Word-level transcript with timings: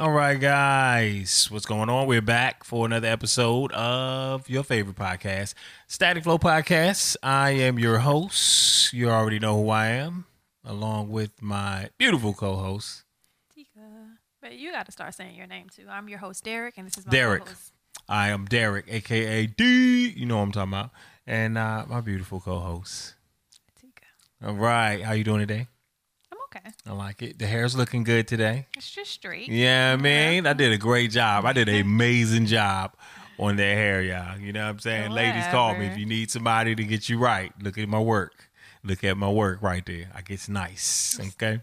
All 0.00 0.12
right, 0.12 0.40
guys, 0.40 1.48
what's 1.50 1.66
going 1.66 1.90
on? 1.90 2.06
We're 2.06 2.22
back 2.22 2.64
for 2.64 2.86
another 2.86 3.06
episode 3.08 3.70
of 3.72 4.48
your 4.48 4.62
favorite 4.62 4.96
podcast, 4.96 5.52
Static 5.88 6.24
Flow 6.24 6.38
Podcast. 6.38 7.16
I 7.22 7.50
am 7.50 7.78
your 7.78 7.98
host. 7.98 8.94
You 8.94 9.10
already 9.10 9.38
know 9.38 9.62
who 9.62 9.68
I 9.68 9.88
am, 9.88 10.24
along 10.64 11.10
with 11.10 11.42
my 11.42 11.90
beautiful 11.98 12.32
co-host, 12.32 13.04
Tika. 13.54 13.80
But 14.40 14.56
you 14.58 14.72
got 14.72 14.86
to 14.86 14.92
start 14.92 15.12
saying 15.12 15.36
your 15.36 15.46
name 15.46 15.66
too. 15.68 15.84
I'm 15.86 16.08
your 16.08 16.18
host, 16.18 16.44
Derek, 16.44 16.78
and 16.78 16.86
this 16.86 16.96
is 16.96 17.04
my 17.04 17.10
Derek. 17.10 17.44
co-host. 17.44 17.74
I 18.08 18.30
am 18.30 18.46
Derek, 18.46 18.86
aka 18.88 19.46
D. 19.48 20.08
You 20.16 20.24
know 20.24 20.38
what 20.38 20.44
I'm 20.44 20.52
talking 20.52 20.72
about, 20.72 20.92
and 21.26 21.58
uh, 21.58 21.84
my 21.86 22.00
beautiful 22.00 22.40
co-host. 22.40 23.16
Tika. 23.78 24.06
All 24.46 24.54
right, 24.54 25.02
how 25.02 25.12
you 25.12 25.24
doing 25.24 25.40
today? 25.40 25.66
Okay. 26.54 26.70
I 26.86 26.92
like 26.92 27.22
it. 27.22 27.38
The 27.38 27.46
hair's 27.46 27.76
looking 27.76 28.02
good 28.02 28.26
today. 28.26 28.66
It's 28.76 28.90
just 28.90 29.12
straight. 29.12 29.48
Yeah, 29.48 29.92
I 29.96 30.02
mean, 30.02 30.46
I 30.46 30.52
did 30.52 30.72
a 30.72 30.78
great 30.78 31.12
job. 31.12 31.44
I 31.44 31.52
did 31.52 31.68
an 31.68 31.76
amazing 31.80 32.46
job 32.46 32.92
on 33.38 33.56
that 33.56 33.62
hair, 33.62 34.02
y'all. 34.02 34.38
You 34.38 34.52
know 34.52 34.64
what 34.64 34.70
I'm 34.70 34.78
saying? 34.80 35.12
Ladies, 35.12 35.46
call 35.46 35.76
me 35.76 35.86
if 35.86 35.96
you 35.96 36.06
need 36.06 36.30
somebody 36.30 36.74
to 36.74 36.84
get 36.84 37.08
you 37.08 37.18
right. 37.18 37.52
Look 37.62 37.78
at 37.78 37.88
my 37.88 38.00
work. 38.00 38.50
Look 38.82 39.04
at 39.04 39.16
my 39.16 39.30
work 39.30 39.62
right 39.62 39.84
there. 39.86 40.10
I 40.14 40.22
gets 40.22 40.48
nice. 40.48 41.20
Okay. 41.20 41.60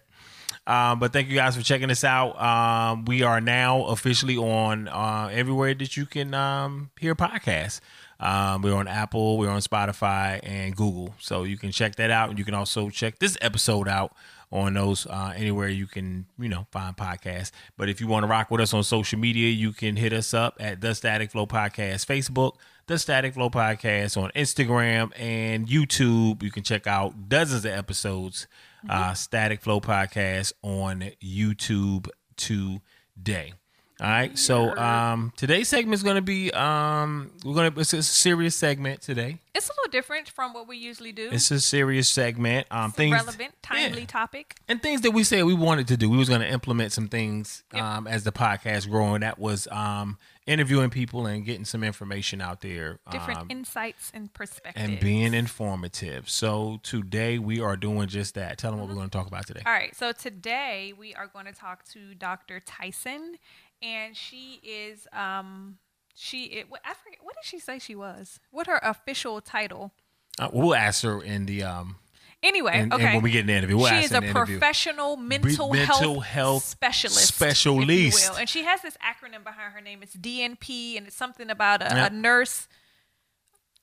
Um, 0.66 1.00
but 1.00 1.14
thank 1.14 1.30
you 1.30 1.36
guys 1.36 1.56
for 1.56 1.64
checking 1.64 1.90
us 1.90 2.04
out. 2.04 2.40
Um, 2.42 3.06
we 3.06 3.24
are 3.24 3.40
now 3.42 3.86
officially 3.86 4.38
on 4.38 4.88
uh, 4.88 5.30
everywhere 5.32 5.74
that 5.74 5.96
you 5.98 6.06
can 6.06 6.34
um, 6.34 6.92
hear 7.00 7.16
podcasts. 7.16 7.80
Um, 8.20 8.62
we're 8.64 8.76
on 8.76 8.88
Apple, 8.88 9.38
we're 9.38 9.50
on 9.50 9.62
Spotify, 9.62 10.40
and 10.44 10.76
Google. 10.76 11.14
So 11.20 11.44
you 11.44 11.58
can 11.58 11.72
check 11.72 11.96
that 11.96 12.10
out. 12.10 12.30
And 12.30 12.40
you 12.40 12.46
can 12.46 12.54
also 12.54 12.90
check 12.90 13.20
this 13.20 13.38
episode 13.42 13.88
out 13.88 14.14
on 14.52 14.74
those 14.74 15.06
uh, 15.08 15.34
anywhere 15.36 15.68
you 15.68 15.88
can, 15.88 16.26
you 16.40 16.50
know, 16.50 16.68
find 16.72 16.96
podcasts. 16.96 17.52
But 17.78 17.90
if 17.90 18.00
you 18.00 18.08
want 18.08 18.24
to 18.24 18.28
rock 18.28 18.50
with 18.50 18.62
us 18.62 18.74
on 18.74 18.84
social 18.84 19.20
media, 19.20 19.50
you 19.50 19.72
can 19.74 19.96
hit 19.96 20.14
us 20.14 20.34
up 20.34 20.56
at 20.60 20.82
the 20.82 20.96
Static 20.96 21.32
Flow 21.32 21.46
Podcast 21.46 22.06
Facebook, 22.06 22.54
the 22.88 22.98
Static 22.98 23.34
Flow 23.34 23.50
Podcast 23.50 24.22
on 24.22 24.32
Instagram 24.36 25.12
and 25.20 25.68
YouTube. 25.68 26.42
You 26.44 26.52
can 26.52 26.64
check 26.64 26.88
out 26.88 27.28
dozens 27.28 27.66
of 27.66 27.72
episodes, 27.72 28.48
uh, 28.90 29.14
Static 29.14 29.62
Flow 29.62 29.82
Podcast 29.82 30.54
on 30.64 31.12
YouTube 31.22 32.08
today. 32.38 33.54
All 34.00 34.08
right. 34.08 34.38
So 34.38 34.78
um, 34.78 35.34
today's 35.38 35.68
segment 35.70 35.96
is 35.96 36.04
going 36.04 36.18
to 36.18 36.22
be 36.22 36.52
um, 36.52 37.32
we're 37.44 37.56
going 37.56 37.74
to 37.74 37.80
it's 37.80 37.94
a 37.94 38.04
serious 38.04 38.56
segment 38.56 39.02
today. 39.02 39.40
It's 39.56 39.68
a 39.70 39.72
little 39.72 39.92
different 39.92 40.30
from 40.30 40.54
what 40.54 40.68
we 40.68 40.78
usually 40.78 41.12
do. 41.12 41.30
It's 41.32 41.50
a 41.50 41.60
serious 41.60 42.08
segment. 42.08 42.68
Um, 42.70 42.90
It's 42.90 42.96
things 42.98 43.14
relevant, 43.14 43.54
timely 43.64 44.02
Yeah. 44.02 44.06
topic. 44.06 44.56
and 44.68 44.80
things 44.84 45.02
that 45.02 45.12
we 45.12 45.24
said 45.24 45.46
we 45.46 45.56
wanted 45.56 45.88
to 45.88 45.98
do. 45.98 46.12
We 46.12 46.18
was 46.18 46.30
going 46.30 46.42
to 46.42 46.48
implement 46.48 46.92
some 46.92 47.08
things 47.08 47.64
Yep. 47.74 47.84
um, 47.84 48.08
as 48.08 48.24
the 48.24 48.32
podcast 48.32 48.88
growing. 48.88 49.22
That 49.22 49.40
was 49.40 49.68
um, 49.72 50.20
interviewing 50.46 50.92
people 50.92 51.26
and 51.26 51.44
getting 51.44 51.66
some 51.66 51.84
information 51.84 52.40
out 52.40 52.62
there. 52.62 53.00
Different 53.10 53.40
um, 53.40 53.48
insights 53.50 54.12
and 54.14 54.32
perspectives. 54.32 54.76
and 54.76 55.00
being 55.00 55.34
informative. 55.34 56.30
So 56.30 56.80
today 56.84 57.40
we 57.40 57.60
are 57.60 57.76
doing 57.76 58.08
just 58.10 58.36
that. 58.36 58.60
Tell 58.60 58.70
them 58.70 58.80
what 58.80 58.90
we're 58.90 58.96
going 58.96 59.10
to 59.10 59.18
talk 59.18 59.26
about 59.26 59.48
today. 59.48 59.64
All 59.66 59.74
right. 59.74 59.96
So 59.96 60.12
today 60.12 60.94
we 60.96 61.16
are 61.16 61.26
going 61.26 61.48
to 61.48 61.52
talk 61.54 61.84
to 61.94 62.14
Dr. 62.14 62.60
Tyson, 62.60 63.38
and 63.82 64.16
she 64.16 64.60
is 64.64 65.08
um 65.14 65.78
she 66.16 66.46
it, 66.46 66.70
what- 66.70 66.82
I 66.86 66.94
forget 66.94 67.20
what 67.22 67.36
did 67.36 67.46
she 67.46 67.60
say 67.60 67.80
she 67.80 67.96
was? 67.96 68.40
What 68.52 68.68
her 68.68 68.80
official 68.84 69.42
title? 69.42 69.92
Uh, 70.40 70.50
we'll 70.54 70.76
ask 70.76 71.04
her 71.04 71.22
in 71.24 71.46
the 71.46 71.64
um 71.64 71.96
Anyway, 72.44 72.80
in, 72.80 72.94
okay. 72.94 73.16
when 73.16 73.24
we 73.24 73.32
get 73.32 73.42
in 73.42 73.48
the 73.48 73.54
interview. 73.54 73.78
We'll 73.78 73.88
she 73.88 73.96
is 74.04 74.12
a 74.12 74.18
in 74.18 74.24
the 74.24 74.30
interview. 74.30 74.60
professional 74.60 75.18
mental, 75.18 75.72
mental 75.74 76.20
health, 76.20 76.26
health 76.26 76.64
specialist, 76.66 77.18
if 77.32 77.42
you 77.42 77.48
specialist. 77.48 78.30
will. 78.30 78.38
and 78.38 78.48
she 78.48 78.64
has 78.64 78.82
this 78.84 78.96
acronym 78.98 79.44
behind 79.44 79.74
her 79.74 79.82
name. 79.82 80.04
It's 80.04 80.16
DNP, 80.16 80.98
and 80.98 81.08
it's 81.08 81.16
something 81.16 81.50
about 81.50 81.82
a, 81.82 81.96
Yep. 81.96 82.12
a 82.12 82.16
nurse. 82.16 82.68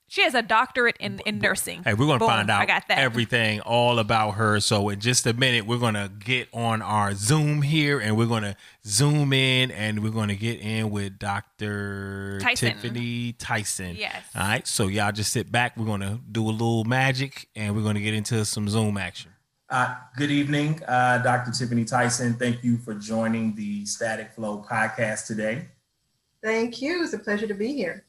She 0.07 0.23
has 0.23 0.35
a 0.35 0.43
doctorate 0.43 0.97
in, 1.01 1.21
in 1.27 1.39
nursing. 1.39 1.83
Hey, 1.83 1.95
we're 1.95 2.07
gonna 2.07 2.19
Boom, 2.19 2.29
find 2.29 2.51
out 2.51 2.61
I 2.61 2.67
got 2.67 2.87
that. 2.89 2.99
everything 2.99 3.61
all 3.61 3.99
about 3.99 4.33
her. 4.33 4.61
So 4.61 4.89
in 4.91 5.01
just 5.01 5.27
a 5.27 5.33
minute, 5.33 5.67
we're 5.67 5.79
gonna 5.79 6.11
get 6.19 6.49
on 6.53 6.83
our 6.83 7.15
Zoom 7.15 7.63
here, 7.63 7.99
and 8.01 8.17
we're 8.17 8.27
gonna 8.27 8.57
zoom 8.87 9.33
in, 9.33 9.71
and 9.71 10.03
we're 10.03 10.11
gonna 10.13 10.35
get 10.37 10.61
in 10.61 10.91
with 10.91 11.19
Dr. 11.19 12.39
Tyson. 12.41 12.75
Tiffany 12.75 13.33
Tyson. 13.33 13.97
Yes. 13.97 14.25
All 14.37 14.43
right. 14.43 14.67
So 14.67 14.87
y'all 14.89 15.11
just 15.13 15.33
sit 15.33 15.51
back. 15.51 15.77
We're 15.77 15.87
gonna 15.87 16.21
do 16.31 16.45
a 16.49 16.53
little 16.53 16.85
magic, 16.85 17.49
and 17.57 17.75
we're 17.75 17.83
gonna 17.83 18.01
get 18.01 18.15
into 18.15 18.45
some 18.45 18.69
Zoom 18.69 18.97
action. 18.99 19.33
Uh, 19.71 19.97
good 20.17 20.31
evening, 20.31 20.81
uh, 20.87 21.19
Dr. 21.19 21.51
Tiffany 21.51 21.85
Tyson. 21.85 22.35
Thank 22.35 22.63
you 22.63 22.77
for 22.77 22.95
joining 22.95 23.55
the 23.57 23.85
Static 23.87 24.33
Flow 24.33 24.65
podcast 24.71 25.27
today. 25.27 25.67
Thank 26.43 26.83
you. 26.83 27.03
It's 27.03 27.15
a 27.15 27.19
pleasure 27.19 27.47
to 27.47 27.55
be 27.55 27.73
here. 27.73 28.05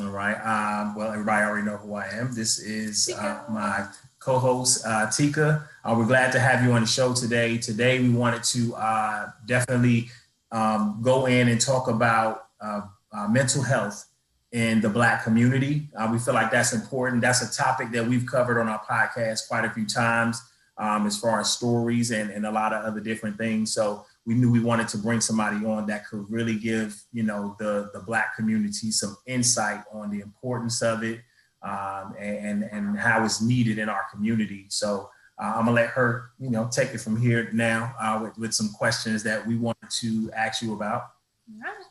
All 0.00 0.08
right. 0.08 0.36
Um, 0.36 0.94
well, 0.94 1.12
everybody 1.12 1.44
already 1.44 1.66
know 1.66 1.76
who 1.76 1.94
I 1.94 2.06
am. 2.06 2.32
This 2.34 2.58
is 2.58 3.12
uh, 3.14 3.42
my 3.50 3.86
co-host 4.20 4.86
uh, 4.86 5.10
Tika. 5.10 5.68
Uh, 5.84 5.94
we're 5.98 6.06
glad 6.06 6.32
to 6.32 6.40
have 6.40 6.64
you 6.64 6.72
on 6.72 6.80
the 6.80 6.86
show 6.86 7.12
today. 7.12 7.58
Today, 7.58 8.00
we 8.00 8.08
wanted 8.08 8.42
to 8.44 8.74
uh, 8.76 9.30
definitely 9.44 10.08
um, 10.50 11.00
go 11.02 11.26
in 11.26 11.48
and 11.48 11.60
talk 11.60 11.88
about 11.88 12.46
uh, 12.62 12.82
uh, 13.12 13.28
mental 13.28 13.62
health 13.62 14.06
in 14.52 14.80
the 14.80 14.88
Black 14.88 15.24
community. 15.24 15.90
Uh, 15.94 16.08
we 16.10 16.18
feel 16.18 16.32
like 16.32 16.50
that's 16.50 16.72
important. 16.72 17.20
That's 17.20 17.42
a 17.42 17.54
topic 17.54 17.90
that 17.92 18.06
we've 18.06 18.24
covered 18.24 18.58
on 18.58 18.68
our 18.68 18.82
podcast 18.84 19.46
quite 19.46 19.66
a 19.66 19.70
few 19.70 19.84
times, 19.84 20.40
um, 20.78 21.06
as 21.06 21.18
far 21.18 21.38
as 21.38 21.52
stories 21.52 22.12
and, 22.12 22.30
and 22.30 22.46
a 22.46 22.50
lot 22.50 22.72
of 22.72 22.82
other 22.82 23.00
different 23.00 23.36
things. 23.36 23.74
So 23.74 24.06
we 24.24 24.34
knew 24.34 24.50
we 24.50 24.60
wanted 24.60 24.88
to 24.88 24.98
bring 24.98 25.20
somebody 25.20 25.64
on 25.64 25.86
that 25.86 26.06
could 26.06 26.24
really 26.30 26.56
give 26.56 27.02
you 27.12 27.22
know 27.22 27.56
the 27.58 27.90
the 27.92 28.00
black 28.00 28.36
community 28.36 28.90
some 28.90 29.16
insight 29.26 29.82
on 29.92 30.10
the 30.10 30.20
importance 30.20 30.82
of 30.82 31.02
it 31.02 31.20
um, 31.62 32.14
and 32.18 32.64
and 32.64 32.98
how 32.98 33.24
it's 33.24 33.40
needed 33.40 33.78
in 33.78 33.88
our 33.88 34.04
community 34.12 34.66
so 34.68 35.10
uh, 35.42 35.52
i'm 35.56 35.64
gonna 35.64 35.72
let 35.72 35.88
her 35.88 36.30
you 36.38 36.50
know 36.50 36.68
take 36.70 36.94
it 36.94 36.98
from 36.98 37.20
here 37.20 37.50
now 37.52 37.94
uh, 38.00 38.18
with, 38.22 38.36
with 38.38 38.54
some 38.54 38.68
questions 38.70 39.22
that 39.22 39.46
we 39.46 39.56
wanted 39.56 39.90
to 39.90 40.30
ask 40.36 40.62
you 40.62 40.74
about 40.74 41.12
All 41.48 41.60
right. 41.62 41.86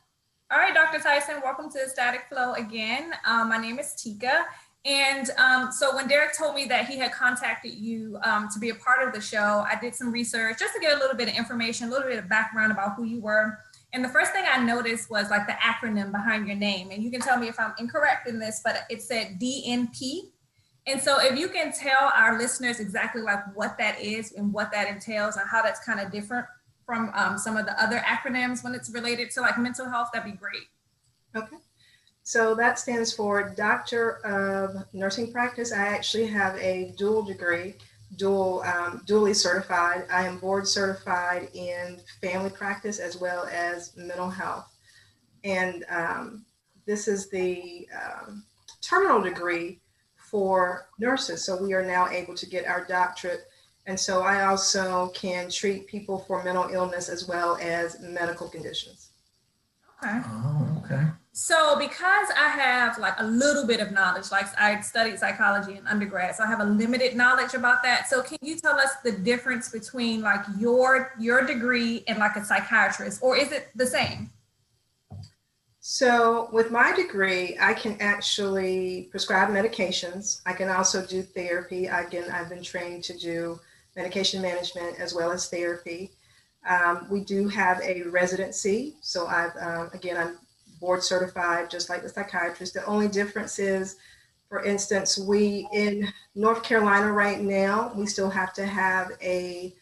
All 0.52 0.58
right, 0.58 0.74
Dr. 0.74 1.00
Tyson, 1.00 1.36
welcome 1.42 1.72
to 1.72 1.88
Static 1.88 2.26
Flow 2.28 2.56
again. 2.56 3.14
Um, 3.26 3.48
my 3.48 3.58
name 3.58 3.80
is 3.80 3.94
Tika. 3.94 4.48
And 4.84 5.30
um, 5.38 5.72
so 5.72 5.96
when 5.96 6.08
Derek 6.08 6.36
told 6.36 6.56
me 6.56 6.66
that 6.66 6.88
he 6.88 6.98
had 6.98 7.12
contacted 7.12 7.76
you 7.76 8.18
um, 8.24 8.50
to 8.52 8.60
be 8.60 8.70
a 8.70 8.76
part 8.76 9.08
of 9.08 9.14
the 9.14 9.22
show, 9.22 9.64
I 9.70 9.78
did 9.80 9.94
some 9.94 10.12
research 10.12 10.58
just 10.58 10.74
to 10.74 10.80
get 10.80 10.94
a 10.94 10.98
little 10.98 11.16
bit 11.16 11.28
of 11.28 11.36
information, 11.36 11.88
a 11.88 11.92
little 11.92 12.08
bit 12.08 12.18
of 12.18 12.28
background 12.28 12.72
about 12.72 12.96
who 12.96 13.04
you 13.04 13.22
were. 13.22 13.60
And 13.94 14.04
the 14.04 14.10
first 14.10 14.32
thing 14.32 14.44
I 14.52 14.64
noticed 14.64 15.12
was 15.12 15.30
like 15.30 15.46
the 15.46 15.54
acronym 15.54 16.12
behind 16.12 16.48
your 16.48 16.56
name. 16.56 16.90
And 16.92 17.04
you 17.04 17.12
can 17.12 17.22
tell 17.22 17.38
me 17.38 17.48
if 17.48 17.60
I'm 17.60 17.74
incorrect 17.78 18.28
in 18.28 18.40
this, 18.40 18.62
but 18.64 18.84
it 18.90 19.04
said 19.04 19.40
DNP. 19.40 20.32
And 20.88 21.00
so 21.00 21.20
if 21.20 21.38
you 21.38 21.50
can 21.50 21.72
tell 21.72 22.12
our 22.16 22.40
listeners 22.40 22.80
exactly 22.80 23.22
like 23.22 23.56
what 23.56 23.78
that 23.78 24.02
is 24.02 24.32
and 24.32 24.52
what 24.52 24.72
that 24.72 24.88
entails 24.88 25.36
and 25.38 25.48
how 25.48 25.62
that's 25.62 25.86
kind 25.86 26.00
of 26.00 26.12
different 26.12 26.48
from 26.86 27.12
um, 27.14 27.38
some 27.38 27.56
of 27.56 27.66
the 27.66 27.82
other 27.82 28.00
acronyms 28.00 28.64
when 28.64 28.74
it's 28.74 28.90
related 28.90 29.30
to 29.32 29.42
like 29.42 29.60
mental 29.60 29.88
health, 29.88 30.10
that'd 30.12 30.30
be 30.30 30.36
great. 30.36 30.64
Okay. 31.36 31.58
So 32.32 32.56
that 32.56 32.80
stands 32.80 33.12
for 33.12 33.50
Doctor 33.50 34.26
of 34.26 34.86
Nursing 34.94 35.34
Practice. 35.34 35.74
I 35.74 35.88
actually 35.88 36.28
have 36.28 36.56
a 36.56 36.94
dual 36.98 37.24
degree, 37.24 37.76
dual, 38.16 38.62
um, 38.62 39.04
dually 39.06 39.36
certified. 39.36 40.06
I 40.10 40.28
am 40.28 40.38
board 40.38 40.66
certified 40.66 41.50
in 41.54 42.00
family 42.22 42.50
practice 42.50 43.00
as 43.00 43.18
well 43.18 43.48
as 43.52 43.98
mental 43.98 44.30
health. 44.30 44.74
And 45.44 45.84
um, 45.90 46.46
this 46.86 47.10
is 47.10 47.30
the 47.30 47.86
um, 48.02 48.46
terminal 48.80 49.22
degree 49.22 49.82
for 50.16 50.88
nurses. 51.00 51.44
So 51.44 51.62
we 51.62 51.74
are 51.74 51.86
now 51.86 52.08
able 52.08 52.36
to 52.36 52.46
get 52.46 52.66
our 52.66 52.86
doctorate. 52.86 53.42
And 53.88 54.00
so 54.00 54.22
I 54.22 54.46
also 54.46 55.10
can 55.10 55.50
treat 55.50 55.86
people 55.86 56.20
for 56.20 56.42
mental 56.46 56.70
illness 56.72 57.10
as 57.10 57.28
well 57.28 57.58
as 57.60 58.00
medical 58.00 58.48
conditions. 58.48 59.11
Okay. 60.04 60.20
oh 60.26 60.84
okay 60.84 61.06
So 61.32 61.78
because 61.78 62.28
I 62.38 62.50
have 62.50 62.98
like 62.98 63.14
a 63.20 63.26
little 63.26 63.66
bit 63.66 63.80
of 63.80 63.92
knowledge, 63.92 64.32
like 64.32 64.48
I 64.60 64.82
studied 64.82 65.20
psychology 65.20 65.78
in 65.78 65.88
undergrad, 65.88 66.36
so 66.36 66.44
I 66.44 66.48
have 66.48 66.60
a 66.60 66.66
limited 66.66 67.16
knowledge 67.16 67.54
about 67.54 67.84
that. 67.84 68.10
So 68.10 68.22
can 68.22 68.38
you 68.42 68.58
tell 68.58 68.80
us 68.80 68.96
the 69.04 69.12
difference 69.12 69.70
between 69.70 70.22
like 70.22 70.44
your 70.58 71.14
your 71.20 71.46
degree 71.46 72.04
and 72.08 72.18
like 72.18 72.36
a 72.36 72.44
psychiatrist, 72.44 73.22
or 73.22 73.38
is 73.38 73.52
it 73.52 73.70
the 73.76 73.86
same? 73.86 74.32
So, 75.84 76.48
with 76.54 76.70
my 76.70 76.96
degree, 76.96 77.58
I 77.60 77.74
can 77.74 77.98
actually 78.00 79.08
prescribe 79.10 79.50
medications. 79.50 80.40
I 80.46 80.54
can 80.54 80.70
also 80.70 81.04
do 81.04 81.24
therapy. 81.24 81.88
Again, 81.88 82.30
I've 82.32 82.50
been 82.50 82.62
trained 82.62 83.04
to 83.06 83.18
do 83.18 83.60
medication 83.96 84.44
management 84.44 85.00
as 85.00 85.16
well 85.16 85.32
as 85.32 85.50
therapy. 85.50 86.12
Um, 86.68 87.08
we 87.10 87.22
do 87.22 87.48
have 87.48 87.82
a 87.82 88.04
residency. 88.04 88.96
So, 89.02 89.28
I've, 89.28 89.56
um, 89.60 89.90
again, 89.94 90.18
I'm 90.18 90.38
board 90.80 91.04
certified, 91.04 91.70
just 91.70 91.90
like 91.90 92.02
the 92.04 92.10
psychiatrist. 92.10 92.74
The 92.74 92.86
only 92.86 93.08
difference 93.08 93.60
is, 93.60 93.98
for 94.50 94.64
instance, 94.64 95.18
we 95.18 95.68
in 95.72 96.12
North 96.36 96.64
Carolina 96.64 97.12
right 97.12 97.40
now, 97.40 97.94
we 97.96 98.06
still 98.06 98.30
have 98.30 98.52
to 98.54 98.66
have 98.66 99.12
a 99.22 99.74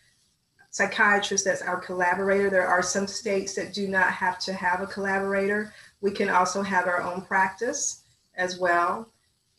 psychiatrist 0.70 1.46
that's 1.46 1.62
our 1.62 1.80
collaborator. 1.80 2.50
There 2.50 2.68
are 2.68 2.84
some 2.84 3.08
states 3.08 3.56
that 3.56 3.74
do 3.74 3.88
not 3.88 4.12
have 4.12 4.38
to 4.40 4.54
have 4.54 4.82
a 4.82 4.88
collaborator. 4.88 5.74
We 6.02 6.12
can 6.12 6.30
also 6.30 6.62
have 6.62 6.86
our 6.86 7.02
own 7.02 7.22
practice 7.22 8.04
as 8.36 8.60
well. 8.60 9.10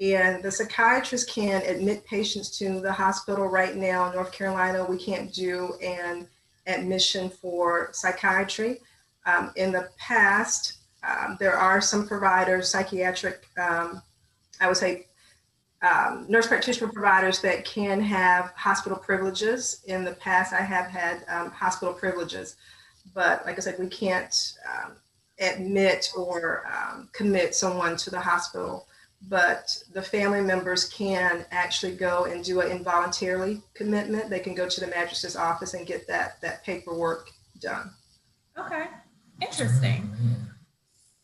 And 0.00 0.42
the 0.42 0.50
psychiatrist 0.50 1.28
can 1.28 1.62
admit 1.62 2.06
patients 2.06 2.56
to 2.58 2.80
the 2.80 2.92
hospital 2.92 3.46
right 3.46 3.76
now 3.76 4.08
in 4.08 4.14
North 4.14 4.32
Carolina. 4.32 4.84
We 4.84 4.96
can't 4.96 5.32
do 5.32 5.74
an 5.82 6.28
admission 6.70 7.30
for 7.30 7.90
psychiatry. 7.92 8.80
Um, 9.26 9.52
in 9.56 9.72
the 9.72 9.90
past, 9.98 10.78
um, 11.06 11.36
there 11.38 11.56
are 11.56 11.80
some 11.80 12.06
providers, 12.06 12.68
psychiatric, 12.68 13.46
um, 13.58 14.02
I 14.60 14.68
would 14.68 14.76
say, 14.76 15.06
um, 15.82 16.26
nurse 16.28 16.46
practitioner 16.46 16.92
providers 16.92 17.40
that 17.40 17.64
can 17.64 18.00
have 18.02 18.52
hospital 18.54 18.98
privileges. 18.98 19.82
In 19.86 20.04
the 20.04 20.12
past, 20.12 20.52
I 20.52 20.60
have 20.60 20.86
had 20.86 21.24
um, 21.28 21.50
hospital 21.50 21.94
privileges, 21.94 22.56
but 23.14 23.44
like 23.46 23.56
I 23.56 23.60
said, 23.60 23.78
we 23.78 23.88
can't 23.88 24.54
um, 24.68 24.92
admit 25.38 26.10
or 26.14 26.64
commit 27.12 27.54
someone 27.54 27.96
to 27.96 28.10
the 28.10 28.20
hospital 28.20 28.86
but 29.28 29.76
the 29.92 30.02
family 30.02 30.40
members 30.40 30.84
can 30.86 31.44
actually 31.50 31.94
go 31.94 32.24
and 32.24 32.42
do 32.42 32.60
an 32.60 32.70
involuntarily 32.70 33.62
commitment. 33.74 34.30
They 34.30 34.40
can 34.40 34.54
go 34.54 34.68
to 34.68 34.80
the 34.80 34.86
magistrate's 34.86 35.36
office 35.36 35.74
and 35.74 35.86
get 35.86 36.06
that 36.08 36.40
that 36.40 36.64
paperwork 36.64 37.30
done. 37.60 37.90
Okay, 38.58 38.86
interesting. 39.40 40.10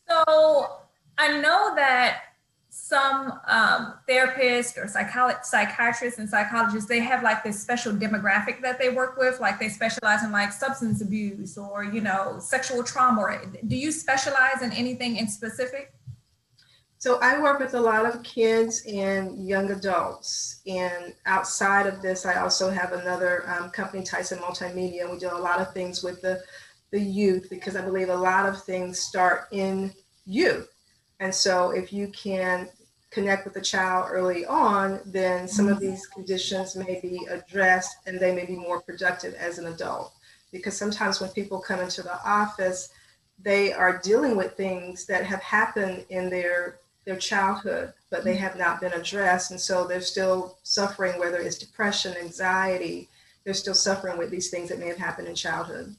So 0.07 0.77
I 1.17 1.39
know 1.41 1.75
that 1.75 2.21
some 2.69 3.39
um, 3.47 3.95
therapists 4.07 4.77
or 4.77 4.85
psycholo- 4.85 5.43
psychiatrists 5.43 6.19
and 6.19 6.29
psychologists 6.29 6.87
they 6.87 6.99
have 6.99 7.23
like 7.23 7.43
this 7.43 7.59
special 7.59 7.91
demographic 7.91 8.61
that 8.61 8.77
they 8.77 8.89
work 8.89 9.17
with 9.17 9.39
like 9.39 9.59
they 9.59 9.67
specialize 9.67 10.23
in 10.23 10.31
like 10.31 10.53
substance 10.53 11.01
abuse 11.01 11.57
or 11.57 11.83
you 11.83 12.01
know 12.01 12.37
sexual 12.39 12.83
trauma 12.83 13.41
do 13.65 13.75
you 13.75 13.91
specialize 13.91 14.61
in 14.61 14.71
anything 14.73 15.17
in 15.17 15.27
specific 15.27 15.91
so 17.07 17.19
I 17.21 17.41
work 17.41 17.61
with 17.61 17.73
a 17.73 17.79
lot 17.79 18.05
of 18.05 18.21
kids 18.23 18.83
and 18.85 19.47
young 19.47 19.71
adults. 19.71 20.59
And 20.67 21.13
outside 21.25 21.87
of 21.87 22.01
this, 22.01 22.25
I 22.25 22.41
also 22.41 22.69
have 22.69 22.91
another 22.91 23.49
um, 23.49 23.69
company, 23.69 24.03
Tyson 24.03 24.39
Multimedia. 24.39 25.09
We 25.09 25.17
do 25.17 25.29
a 25.31 25.39
lot 25.39 25.61
of 25.61 25.71
things 25.73 26.03
with 26.03 26.21
the, 26.21 26.41
the 26.91 26.99
youth 26.99 27.47
because 27.49 27.77
I 27.77 27.81
believe 27.81 28.09
a 28.09 28.13
lot 28.13 28.45
of 28.45 28.61
things 28.61 28.99
start 28.99 29.47
in 29.51 29.93
youth. 30.25 30.67
And 31.21 31.33
so 31.33 31.69
if 31.69 31.93
you 31.93 32.09
can 32.09 32.67
connect 33.09 33.45
with 33.45 33.53
the 33.53 33.61
child 33.61 34.07
early 34.11 34.45
on, 34.45 34.99
then 35.05 35.47
some 35.47 35.69
of 35.69 35.79
these 35.79 36.05
conditions 36.07 36.75
may 36.75 36.99
be 36.99 37.25
addressed 37.29 37.99
and 38.05 38.19
they 38.19 38.35
may 38.35 38.45
be 38.45 38.57
more 38.57 38.81
productive 38.81 39.33
as 39.35 39.59
an 39.59 39.67
adult. 39.67 40.11
Because 40.51 40.75
sometimes 40.75 41.21
when 41.21 41.29
people 41.29 41.61
come 41.61 41.79
into 41.79 42.01
the 42.01 42.21
office, 42.25 42.89
they 43.39 43.71
are 43.71 43.97
dealing 43.99 44.35
with 44.35 44.57
things 44.57 45.05
that 45.05 45.23
have 45.23 45.41
happened 45.41 46.05
in 46.09 46.29
their 46.29 46.79
their 47.07 47.15
childhood, 47.15 47.93
but 48.11 48.25
they 48.25 48.35
have 48.35 48.57
not 48.57 48.81
been 48.81 48.91
addressed. 48.91 49.49
And 49.51 49.59
so 49.59 49.87
they're 49.87 50.01
still 50.01 50.57
suffering, 50.63 51.17
whether 51.17 51.37
it's 51.37 51.57
depression, 51.57 52.15
anxiety, 52.17 53.07
they're 53.45 53.53
still 53.53 53.73
suffering 53.73 54.17
with 54.17 54.29
these 54.29 54.49
things 54.49 54.67
that 54.69 54.77
may 54.77 54.87
have 54.87 54.97
happened 54.97 55.29
in 55.29 55.33
childhood. 55.33 55.95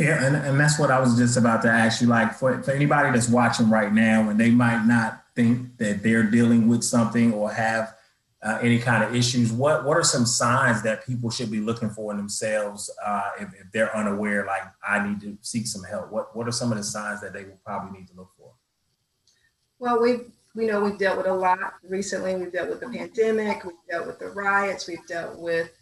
Yeah, 0.00 0.24
and, 0.24 0.34
and 0.34 0.58
that's 0.58 0.80
what 0.80 0.90
I 0.90 0.98
was 0.98 1.16
just 1.16 1.36
about 1.36 1.62
to 1.62 1.70
ask 1.70 2.02
you. 2.02 2.08
Like 2.08 2.34
for, 2.34 2.60
for 2.64 2.72
anybody 2.72 3.12
that's 3.12 3.28
watching 3.28 3.70
right 3.70 3.92
now 3.92 4.30
and 4.30 4.40
they 4.40 4.50
might 4.50 4.84
not 4.84 5.22
think 5.36 5.78
that 5.78 6.02
they're 6.02 6.24
dealing 6.24 6.66
with 6.66 6.82
something 6.82 7.32
or 7.32 7.52
have 7.52 7.94
uh, 8.42 8.58
any 8.60 8.80
kind 8.80 9.04
of 9.04 9.14
issues, 9.14 9.52
what 9.52 9.84
what 9.84 9.96
are 9.96 10.02
some 10.02 10.26
signs 10.26 10.82
that 10.82 11.06
people 11.06 11.30
should 11.30 11.52
be 11.52 11.60
looking 11.60 11.90
for 11.90 12.10
in 12.10 12.16
themselves 12.16 12.90
uh, 13.06 13.30
if, 13.38 13.48
if 13.60 13.70
they're 13.72 13.96
unaware, 13.96 14.44
like 14.44 14.62
I 14.86 15.06
need 15.06 15.20
to 15.20 15.38
seek 15.40 15.68
some 15.68 15.84
help? 15.84 16.10
What 16.10 16.34
what 16.34 16.48
are 16.48 16.52
some 16.52 16.72
of 16.72 16.78
the 16.78 16.84
signs 16.84 17.20
that 17.20 17.32
they 17.32 17.44
will 17.44 17.60
probably 17.64 18.00
need 18.00 18.08
to 18.08 18.14
look 18.16 18.30
for? 18.36 18.41
Well, 19.82 20.00
we've 20.00 20.30
we 20.54 20.66
know 20.68 20.80
we've 20.80 20.96
dealt 20.96 21.16
with 21.16 21.26
a 21.26 21.34
lot 21.34 21.74
recently. 21.82 22.36
We've 22.36 22.52
dealt 22.52 22.68
with 22.68 22.78
the 22.78 22.88
pandemic. 22.88 23.64
We've 23.64 23.74
dealt 23.90 24.06
with 24.06 24.20
the 24.20 24.28
riots. 24.28 24.86
We've 24.86 25.04
dealt 25.08 25.36
with 25.40 25.72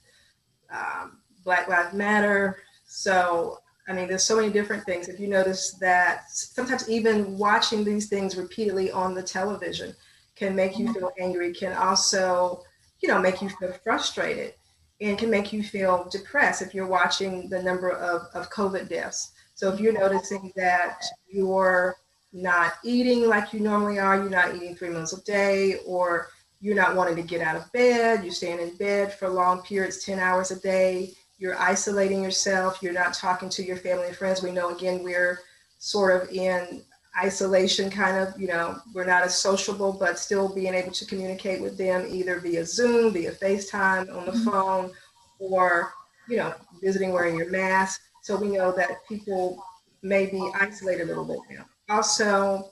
um, 0.71 1.19
Black 1.45 1.69
Lives 1.69 1.93
Matter. 1.93 2.63
So 2.87 3.59
I 3.87 3.93
mean, 3.93 4.09
there's 4.09 4.25
so 4.25 4.37
many 4.37 4.51
different 4.51 4.87
things. 4.87 5.09
If 5.09 5.21
you 5.21 5.29
notice 5.29 5.73
that 5.81 6.31
sometimes 6.31 6.89
even 6.89 7.37
watching 7.37 7.85
these 7.85 8.09
things 8.09 8.39
repeatedly 8.39 8.91
on 8.91 9.13
the 9.13 9.23
television 9.23 9.95
can 10.35 10.57
make 10.57 10.79
you 10.79 10.91
feel 10.95 11.11
angry, 11.21 11.53
can 11.53 11.75
also, 11.75 12.63
you 13.03 13.09
know, 13.11 13.19
make 13.19 13.43
you 13.43 13.51
feel 13.51 13.75
frustrated 13.85 14.55
and 15.03 15.19
can 15.19 15.29
make 15.29 15.53
you 15.53 15.63
feel 15.63 16.09
depressed 16.11 16.63
if 16.63 16.73
you're 16.73 16.87
watching 16.87 17.51
the 17.51 17.63
number 17.63 17.91
of, 17.91 18.23
of 18.33 18.49
COVID 18.49 18.89
deaths. 18.89 19.33
So 19.55 19.71
if 19.71 19.79
you're 19.79 19.93
noticing 19.93 20.55
that 20.57 21.03
your 21.29 21.97
not 22.33 22.75
eating 22.85 23.29
like 23.29 23.53
you 23.53 23.61
normally 23.61 23.99
are, 23.99 24.17
you're 24.17 24.31
not 24.31 24.55
eating 24.55 24.75
three 24.75 24.91
meals 24.91 25.17
a 25.17 25.23
day, 25.25 25.77
or 25.87 26.29
you're 26.61 26.77
not 26.77 26.95
wanting 26.95 27.17
to 27.17 27.23
get 27.23 27.41
out 27.41 27.57
of 27.57 27.71
bed, 27.73 28.23
you're 28.23 28.33
staying 28.33 28.61
in 28.61 28.77
bed 28.77 29.13
for 29.13 29.29
long 29.29 29.63
periods, 29.63 30.05
10 30.05 30.19
hours 30.19 30.51
a 30.51 30.61
day, 30.61 31.13
you're 31.39 31.59
isolating 31.59 32.23
yourself, 32.23 32.83
you're 32.83 32.93
not 32.93 33.15
talking 33.15 33.49
to 33.49 33.65
your 33.65 33.79
family 33.79 34.09
and 34.09 34.17
friends. 34.17 34.43
We 34.43 34.53
know 34.53 34.77
again 34.77 35.03
we're 35.03 35.41
sort 35.79 36.23
of 36.23 36.29
in 36.29 36.83
isolation 37.19 37.91
kind 37.91 38.19
of, 38.19 38.39
you 38.39 38.47
know, 38.47 38.79
we're 38.95 39.07
not 39.07 39.23
as 39.23 39.37
sociable, 39.37 39.93
but 39.93 40.19
still 40.19 40.55
being 40.55 40.75
able 40.75 40.93
to 40.93 41.07
communicate 41.07 41.61
with 41.61 41.79
them 41.79 42.07
either 42.09 42.39
via 42.41 42.65
Zoom, 42.65 43.13
via 43.13 43.33
FaceTime, 43.33 44.15
on 44.15 44.27
the 44.27 44.33
mm-hmm. 44.33 44.51
phone, 44.51 44.93
or, 45.39 45.93
you 46.29 46.37
know, 46.37 46.55
visiting 46.83 47.13
wearing 47.13 47.37
your 47.37 47.51
mask. 47.51 48.03
So 48.23 48.37
we 48.37 48.49
know 48.49 48.71
that 48.77 49.05
people 49.09 49.65
may 50.03 50.27
be 50.27 50.51
isolated 50.55 51.05
a 51.05 51.07
little 51.07 51.25
bit 51.25 51.41
now 51.51 51.65
also, 51.91 52.71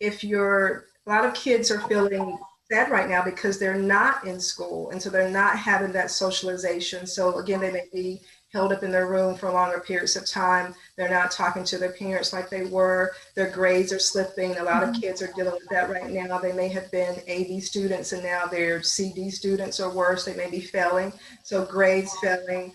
if 0.00 0.22
you're, 0.22 0.86
a 1.06 1.10
lot 1.10 1.24
of 1.24 1.34
kids 1.34 1.70
are 1.70 1.80
feeling 1.80 2.38
sad 2.70 2.90
right 2.90 3.08
now 3.08 3.22
because 3.22 3.58
they're 3.58 3.74
not 3.74 4.26
in 4.26 4.40
school. 4.40 4.90
And 4.90 5.02
so 5.02 5.10
they're 5.10 5.30
not 5.30 5.58
having 5.58 5.92
that 5.92 6.10
socialization. 6.10 7.06
So 7.06 7.38
again, 7.38 7.60
they 7.60 7.70
may 7.70 7.86
be 7.92 8.20
held 8.52 8.72
up 8.72 8.84
in 8.84 8.92
their 8.92 9.08
room 9.08 9.34
for 9.34 9.50
longer 9.50 9.80
periods 9.80 10.16
of 10.16 10.26
time. 10.26 10.74
They're 10.96 11.10
not 11.10 11.32
talking 11.32 11.64
to 11.64 11.76
their 11.76 11.92
parents 11.92 12.32
like 12.32 12.48
they 12.48 12.64
were. 12.64 13.12
Their 13.34 13.50
grades 13.50 13.92
are 13.92 13.98
slipping. 13.98 14.56
A 14.56 14.62
lot 14.62 14.84
of 14.84 14.90
mm-hmm. 14.90 15.00
kids 15.00 15.20
are 15.22 15.32
dealing 15.34 15.54
with 15.54 15.68
that 15.70 15.90
right 15.90 16.08
now. 16.08 16.38
They 16.38 16.52
may 16.52 16.68
have 16.68 16.90
been 16.92 17.16
AB 17.26 17.60
students 17.60 18.12
and 18.12 18.22
now 18.22 18.46
they're 18.46 18.82
CD 18.82 19.28
students 19.30 19.80
or 19.80 19.92
worse. 19.92 20.24
They 20.24 20.36
may 20.36 20.50
be 20.50 20.60
failing. 20.60 21.12
So 21.42 21.64
grades 21.64 22.16
failing, 22.22 22.72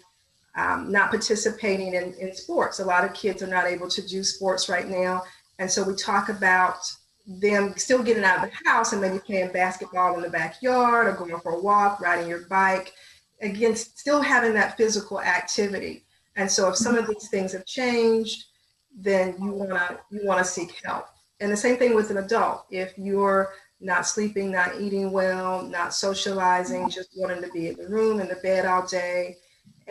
um, 0.55 0.91
not 0.91 1.11
participating 1.11 1.93
in, 1.93 2.13
in 2.15 2.35
sports. 2.35 2.79
A 2.79 2.85
lot 2.85 3.05
of 3.05 3.13
kids 3.13 3.41
are 3.41 3.47
not 3.47 3.65
able 3.65 3.87
to 3.87 4.05
do 4.05 4.21
sports 4.21 4.67
right 4.67 4.87
now 4.87 5.23
and 5.59 5.69
so 5.69 5.83
we 5.83 5.93
talk 5.93 6.29
about 6.29 6.79
them 7.27 7.75
still 7.77 8.01
getting 8.01 8.23
out 8.23 8.43
of 8.43 8.49
the 8.49 8.69
house 8.69 8.93
and 8.93 9.01
maybe 9.01 9.19
playing 9.19 9.51
basketball 9.51 10.15
in 10.15 10.21
the 10.21 10.29
backyard 10.29 11.05
or 11.05 11.11
going 11.13 11.39
for 11.41 11.51
a 11.51 11.59
walk, 11.59 11.99
riding 11.99 12.27
your 12.27 12.45
bike. 12.47 12.93
Again, 13.41 13.75
still 13.75 14.21
having 14.21 14.53
that 14.53 14.77
physical 14.77 15.21
activity. 15.21 16.05
And 16.35 16.49
so 16.49 16.69
if 16.69 16.77
some 16.77 16.95
of 16.95 17.07
these 17.07 17.29
things 17.29 17.51
have 17.51 17.65
changed, 17.65 18.45
then 18.97 19.35
you 19.39 19.51
wanna 19.51 19.99
you 20.09 20.21
wanna 20.23 20.43
seek 20.43 20.71
help. 20.83 21.07
And 21.39 21.51
the 21.51 21.57
same 21.57 21.77
thing 21.77 21.93
with 21.93 22.09
an 22.09 22.17
adult. 22.17 22.65
If 22.71 22.97
you're 22.97 23.51
not 23.81 24.07
sleeping, 24.07 24.51
not 24.51 24.79
eating 24.79 25.11
well, 25.11 25.61
not 25.61 25.93
socializing, 25.93 26.89
just 26.89 27.09
wanting 27.15 27.41
to 27.43 27.49
be 27.51 27.67
in 27.67 27.75
the 27.75 27.87
room, 27.87 28.19
in 28.19 28.27
the 28.27 28.35
bed 28.35 28.65
all 28.65 28.85
day, 28.85 29.37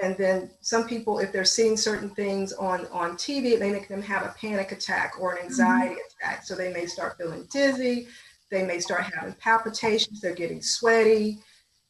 and 0.02 0.16
then 0.16 0.50
some 0.60 0.86
people, 0.86 1.18
if 1.18 1.32
they're 1.32 1.44
seeing 1.44 1.76
certain 1.76 2.10
things 2.10 2.52
on, 2.52 2.86
on 2.86 3.12
TV, 3.12 3.52
it 3.52 3.60
may 3.60 3.70
make 3.70 3.88
them 3.88 4.02
have 4.02 4.22
a 4.22 4.34
panic 4.38 4.72
attack 4.72 5.14
or 5.20 5.34
an 5.34 5.44
anxiety 5.44 5.94
mm-hmm. 5.94 6.26
attack. 6.26 6.44
So 6.44 6.54
they 6.54 6.72
may 6.72 6.86
start 6.86 7.16
feeling 7.16 7.46
dizzy. 7.50 8.08
They 8.50 8.64
may 8.64 8.80
start 8.80 9.04
having 9.14 9.34
palpitations. 9.34 10.20
They're 10.20 10.34
getting 10.34 10.62
sweaty. 10.62 11.38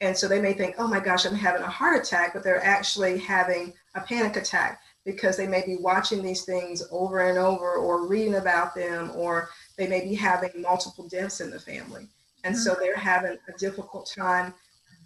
And 0.01 0.17
so 0.17 0.29
they 0.29 0.41
may 0.41 0.53
think, 0.53 0.77
oh 0.79 0.87
my 0.87 1.01
gosh, 1.01 1.27
I'm 1.27 1.35
having 1.35 1.63
a 1.63 1.69
heart 1.69 2.01
attack, 2.01 2.35
but 2.35 2.45
they're 2.45 2.65
actually 2.65 3.19
having 3.19 3.73
a 3.95 4.01
panic 4.01 4.37
attack 4.37 4.81
because 5.05 5.37
they 5.37 5.47
may 5.47 5.65
be 5.65 5.77
watching 5.81 6.23
these 6.23 6.45
things 6.45 6.85
over 6.91 7.29
and 7.29 7.39
over 7.39 7.75
or 7.75 8.07
reading 8.07 8.37
about 8.37 8.75
them, 8.75 9.11
or 9.15 9.49
they 9.77 9.87
may 9.87 10.03
be 10.03 10.15
having 10.15 10.51
multiple 10.57 11.09
deaths 11.09 11.41
in 11.41 11.51
the 11.51 11.59
family. 11.59 12.07
And 12.45 12.55
mm-hmm. 12.55 12.63
so 12.63 12.77
they're 12.79 12.97
having 12.97 13.37
a 13.49 13.59
difficult 13.59 14.13
time 14.15 14.55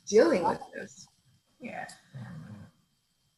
dealing 0.06 0.44
with 0.44 0.60
this. 0.74 1.06
Yeah 1.60 1.86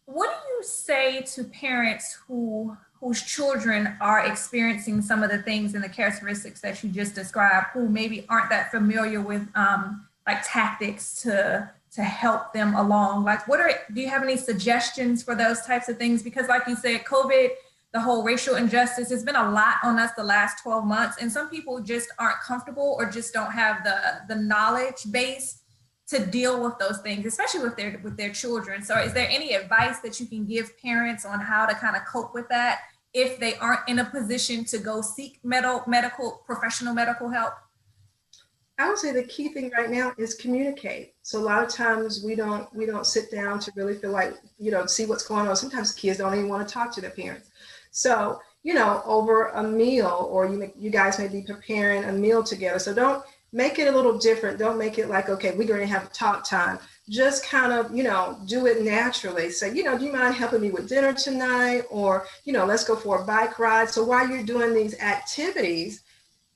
what 0.07 0.31
do 0.31 0.55
you 0.55 0.63
say 0.63 1.23
to 1.23 1.45
parents 1.45 2.19
who 2.27 2.77
whose 3.01 3.23
children 3.23 3.97
are 4.01 4.25
experiencing 4.27 5.03
some 5.03 5.23
of 5.23 5.31
the 5.31 5.39
things 5.39 5.75
and 5.75 5.85
the 5.85 5.89
characteristics 5.89 6.61
that 6.63 6.83
you 6.83 6.89
just 6.89 7.15
described 7.15 7.67
who 7.75 7.89
maybe 7.89 8.25
aren't 8.31 8.49
that 8.49 8.71
familiar 8.71 9.21
with 9.21 9.47
um, 9.55 10.07
like 10.27 10.39
tactics 10.45 11.21
to 11.23 11.71
to 11.93 12.03
help 12.03 12.53
them 12.53 12.75
along? 12.75 13.25
Like 13.25 13.47
what 13.47 13.61
are 13.61 13.71
do 13.93 14.01
you 14.01 14.09
have 14.09 14.23
any 14.23 14.37
suggestions 14.37 15.23
for 15.23 15.35
those 15.35 15.61
types 15.63 15.89
of 15.89 15.99
things? 15.99 16.23
Because 16.23 16.49
like 16.49 16.67
you 16.67 16.77
said 16.77 17.05
covid 17.05 17.51
the 17.93 18.01
whole 18.01 18.25
racial 18.25 18.57
injustice 18.57 19.09
has 19.09 19.23
been 19.23 19.37
a 19.37 19.51
lot 19.53 19.77
on 19.85 20.01
us 20.01 20.11
the 20.17 20.25
last 20.25 20.61
12 20.65 20.85
months 20.85 21.17
and 21.21 21.31
some 21.31 21.49
people 21.49 21.81
just 21.81 22.09
aren't 22.19 22.41
comfortable 22.41 22.97
or 22.99 23.09
just 23.09 23.33
don't 23.33 23.53
have 23.53 23.85
the 23.85 23.97
the 24.29 24.35
knowledge 24.35 25.11
base 25.13 25.61
to 26.07 26.25
deal 26.27 26.63
with 26.63 26.79
those 26.79 26.99
things, 26.99 27.25
especially 27.25 27.61
with 27.61 27.77
their 27.77 28.01
with 28.03 28.17
their 28.17 28.31
children. 28.31 28.83
So, 28.83 28.99
is 28.99 29.13
there 29.13 29.29
any 29.31 29.55
advice 29.55 30.01
that 30.01 30.21
you 30.21 30.27
can 30.27 30.45
give 30.45 30.77
parents 30.79 31.25
on 31.25 31.41
how 31.41 31.67
to 31.67 31.75
kind 31.75 31.97
of 31.97 32.05
cope 32.05 32.35
with 32.35 32.49
that 32.51 32.81
if 33.15 33.39
they 33.39 33.55
aren't 33.57 33.89
in 33.89 34.01
a 34.01 34.05
position 34.05 34.65
to 34.67 34.79
go 34.79 35.01
seek 35.01 35.41
medical 35.43 35.83
medical 35.87 36.43
professional 36.47 36.95
medical 36.95 37.29
help? 37.29 37.55
I 38.77 38.89
would 38.89 38.99
say 38.99 39.13
the 39.13 39.23
key 39.23 39.49
thing 39.49 39.71
right 39.77 39.89
now 39.89 40.13
is 40.19 40.35
communicate. 40.35 41.15
So 41.23 41.39
a 41.39 41.45
lot 41.45 41.63
of 41.63 41.71
times 41.71 42.25
we 42.25 42.35
don't 42.35 42.73
we 42.75 42.87
don't 42.87 43.07
sit 43.07 43.31
down 43.31 43.61
to 43.61 43.73
really 43.77 43.95
feel 43.95 44.11
like 44.11 44.35
you 44.59 44.71
know 44.71 44.85
see 44.87 45.07
what's 45.07 45.27
going 45.27 45.47
on. 45.47 45.57
Sometimes 45.57 45.93
kids 45.93 46.19
don't 46.19 46.35
even 46.35 46.49
want 46.49 46.67
to 46.67 46.73
talk 46.73 46.93
to 46.95 47.01
their 47.01 47.11
parents. 47.11 47.51
So 47.93 48.41
you 48.63 48.75
know 48.75 49.03
over 49.07 49.49
a 49.49 49.63
meal 49.63 50.29
or 50.31 50.47
you 50.47 50.73
you 50.77 50.91
guys 50.91 51.19
may 51.19 51.29
be 51.29 51.43
preparing 51.43 52.05
a 52.05 52.13
meal 52.13 52.43
together. 52.43 52.81
So 52.81 52.93
don't 52.93 53.25
make 53.55 53.79
it 53.79 53.87
a 53.87 53.97
little 53.97 54.19
different. 54.19 54.59
Don't 54.59 54.77
make 54.77 54.99
it 54.99 55.09
like 55.09 55.29
okay 55.31 55.53
we're 55.57 55.69
going 55.69 55.81
to 55.81 55.87
have 55.87 56.13
talk 56.13 56.47
time. 56.47 56.79
Just 57.09 57.47
kind 57.47 57.73
of 57.73 57.95
you 57.95 58.03
know 58.03 58.39
do 58.47 58.67
it 58.67 58.83
naturally. 58.83 59.51
Say 59.51 59.73
you 59.73 59.85
know 59.85 59.97
do 59.97 60.05
you 60.05 60.13
mind 60.13 60.35
helping 60.35 60.61
me 60.61 60.71
with 60.71 60.89
dinner 60.89 61.15
tonight 61.15 61.85
or 61.91 62.27
you 62.45 62.53
know 62.53 62.67
let's 62.67 62.85
go 62.85 62.97
for 62.97 63.23
a 63.23 63.25
bike 63.25 63.59
ride. 63.59 63.89
So 63.89 64.05
while 64.05 64.29
you're 64.29 64.45
doing 64.45 64.75
these 64.75 64.99
activities 65.01 66.03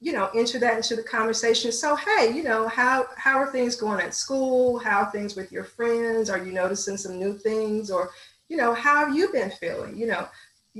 you 0.01 0.13
know, 0.13 0.31
enter 0.35 0.59
that 0.61 0.77
into 0.77 0.95
the 0.95 1.03
conversation. 1.03 1.73
So, 1.73 1.97
hey, 1.97 2.33
you 2.33 2.45
know, 2.45 2.69
how 2.69 3.07
how 3.17 3.39
are 3.39 3.51
things 3.51 3.75
going 3.75 4.01
at 4.01 4.15
school? 4.15 4.79
How 4.79 5.03
are 5.03 5.11
things 5.11 5.35
with 5.35 5.51
your 5.51 5.65
friends? 5.65 6.31
Are 6.31 6.39
you 6.39 6.53
noticing 6.53 6.97
some 6.97 7.19
new 7.19 7.37
things? 7.37 7.91
Or, 7.91 8.11
you 8.49 8.57
know, 8.57 8.75
how 8.75 9.05
have 9.05 9.17
you 9.17 9.33
been 9.33 9.51
feeling? 9.51 9.97
You 9.97 10.07
know, 10.07 10.29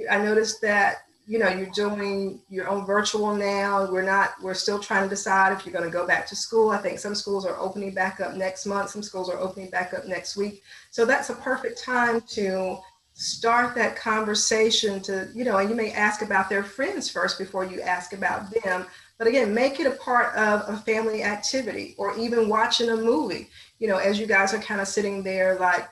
I 0.09 0.19
noticed 0.19 0.61
that 0.63 1.08
you 1.29 1.39
know 1.39 1.49
you're 1.49 1.71
doing 1.71 2.41
your 2.49 2.69
own 2.69 2.87
virtual 2.87 3.35
now. 3.35 3.91
We're 3.91 4.03
not. 4.03 4.31
We're 4.43 4.55
still 4.55 4.79
trying 4.79 5.05
to 5.05 5.09
decide 5.09 5.53
if 5.53 5.65
you're 5.65 5.73
going 5.73 5.85
to 5.85 5.97
go 5.97 6.07
back 6.07 6.27
to 6.29 6.37
school. 6.37 6.71
I 6.71 6.79
think 6.79 6.99
some 6.99 7.15
schools 7.15 7.47
are 7.47 7.57
opening 7.59 7.93
back 7.93 8.21
up 8.21 8.35
next 8.35 8.67
month. 8.67 8.91
Some 8.91 9.03
schools 9.03 9.29
are 9.29 9.39
opening 9.39 9.71
back 9.71 9.95
up 9.95 10.07
next 10.07 10.37
week. 10.37 10.63
So 10.91 11.05
that's 11.05 11.31
a 11.31 11.35
perfect 11.35 11.83
time 11.83 12.23
to 12.33 12.79
start 13.13 13.75
that 13.75 13.97
conversation 13.97 15.01
to 15.03 15.29
you 15.35 15.45
know 15.45 15.57
and 15.57 15.69
you 15.69 15.75
may 15.75 15.91
ask 15.93 16.23
about 16.23 16.49
their 16.49 16.63
friends 16.63 17.11
first 17.11 17.37
before 17.37 17.65
you 17.65 17.81
ask 17.81 18.13
about 18.13 18.49
them 18.63 18.87
but 19.19 19.27
again, 19.27 19.53
make 19.53 19.81
it 19.81 19.87
a 19.87 19.97
part 19.97 20.35
of 20.37 20.63
a 20.69 20.79
family 20.79 21.25
activity 21.25 21.97
or 21.99 22.17
even 22.17 22.49
watching 22.49 22.89
a 22.89 22.97
movie. 22.97 23.51
You 23.81 23.89
know, 23.89 23.97
as 23.99 24.19
you 24.19 24.27
guys 24.27 24.55
are 24.55 24.61
kind 24.61 24.81
of 24.81 24.87
sitting 24.87 25.25
there 25.25 25.59
like, 25.59 25.89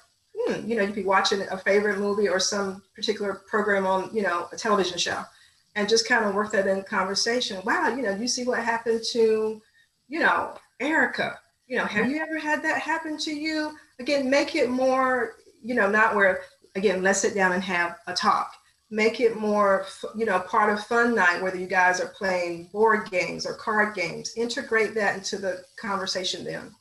hmm, 0.47 0.69
you 0.69 0.76
know, 0.76 0.83
you'd 0.83 0.95
be 0.95 1.05
watching 1.05 1.43
a 1.50 1.59
favorite 1.59 1.99
movie 1.99 2.29
or 2.29 2.38
some 2.38 2.83
particular 2.95 3.43
program 3.49 3.87
on, 3.87 4.15
you 4.15 4.23
know, 4.23 4.49
a 4.53 4.57
television 4.57 4.99
show 4.99 5.23
and 5.75 5.88
just 5.88 6.09
kind 6.09 6.25
of 6.25 6.35
work 6.35 6.53
that 6.53 6.67
in 6.67 6.83
conversation. 6.83 7.61
Wow, 7.65 7.95
you 7.95 8.03
know, 8.03 8.15
you 8.15 8.29
see 8.29 8.45
what 8.45 8.61
happened 8.61 9.03
to, 9.12 9.61
you 10.09 10.21
know, 10.21 10.57
Erica. 10.81 11.38
You 11.67 11.79
know, 11.79 11.85
have 11.85 12.09
you 12.11 12.23
ever 12.23 12.38
had 12.38 12.62
that 12.62 12.81
happen 12.81 13.19
to 13.19 13.35
you? 13.35 13.76
Again, 13.99 14.31
make 14.31 14.55
it 14.55 14.71
more, 14.71 15.35
you 15.62 15.75
know, 15.75 15.91
not 15.91 16.15
where, 16.15 16.43
again, 16.76 17.03
let's 17.03 17.21
sit 17.21 17.35
down 17.35 17.53
and 17.53 17.62
have 17.62 17.99
a 18.07 18.15
talk 18.15 18.53
make 18.91 19.21
it 19.21 19.37
more 19.37 19.85
you 20.17 20.25
know 20.25 20.38
part 20.41 20.73
of 20.73 20.83
fun 20.85 21.15
night 21.15 21.43
whether 21.43 21.59
you 21.59 21.67
guys 21.67 22.00
are 22.00 22.09
playing 22.09 22.69
board 22.73 23.11
games 23.11 23.45
or 23.45 23.55
card 23.55 23.95
games 23.95 24.33
integrate 24.37 24.95
that 24.95 25.17
into 25.17 25.38
the 25.38 25.62
conversation 25.81 26.45
then 26.45 26.73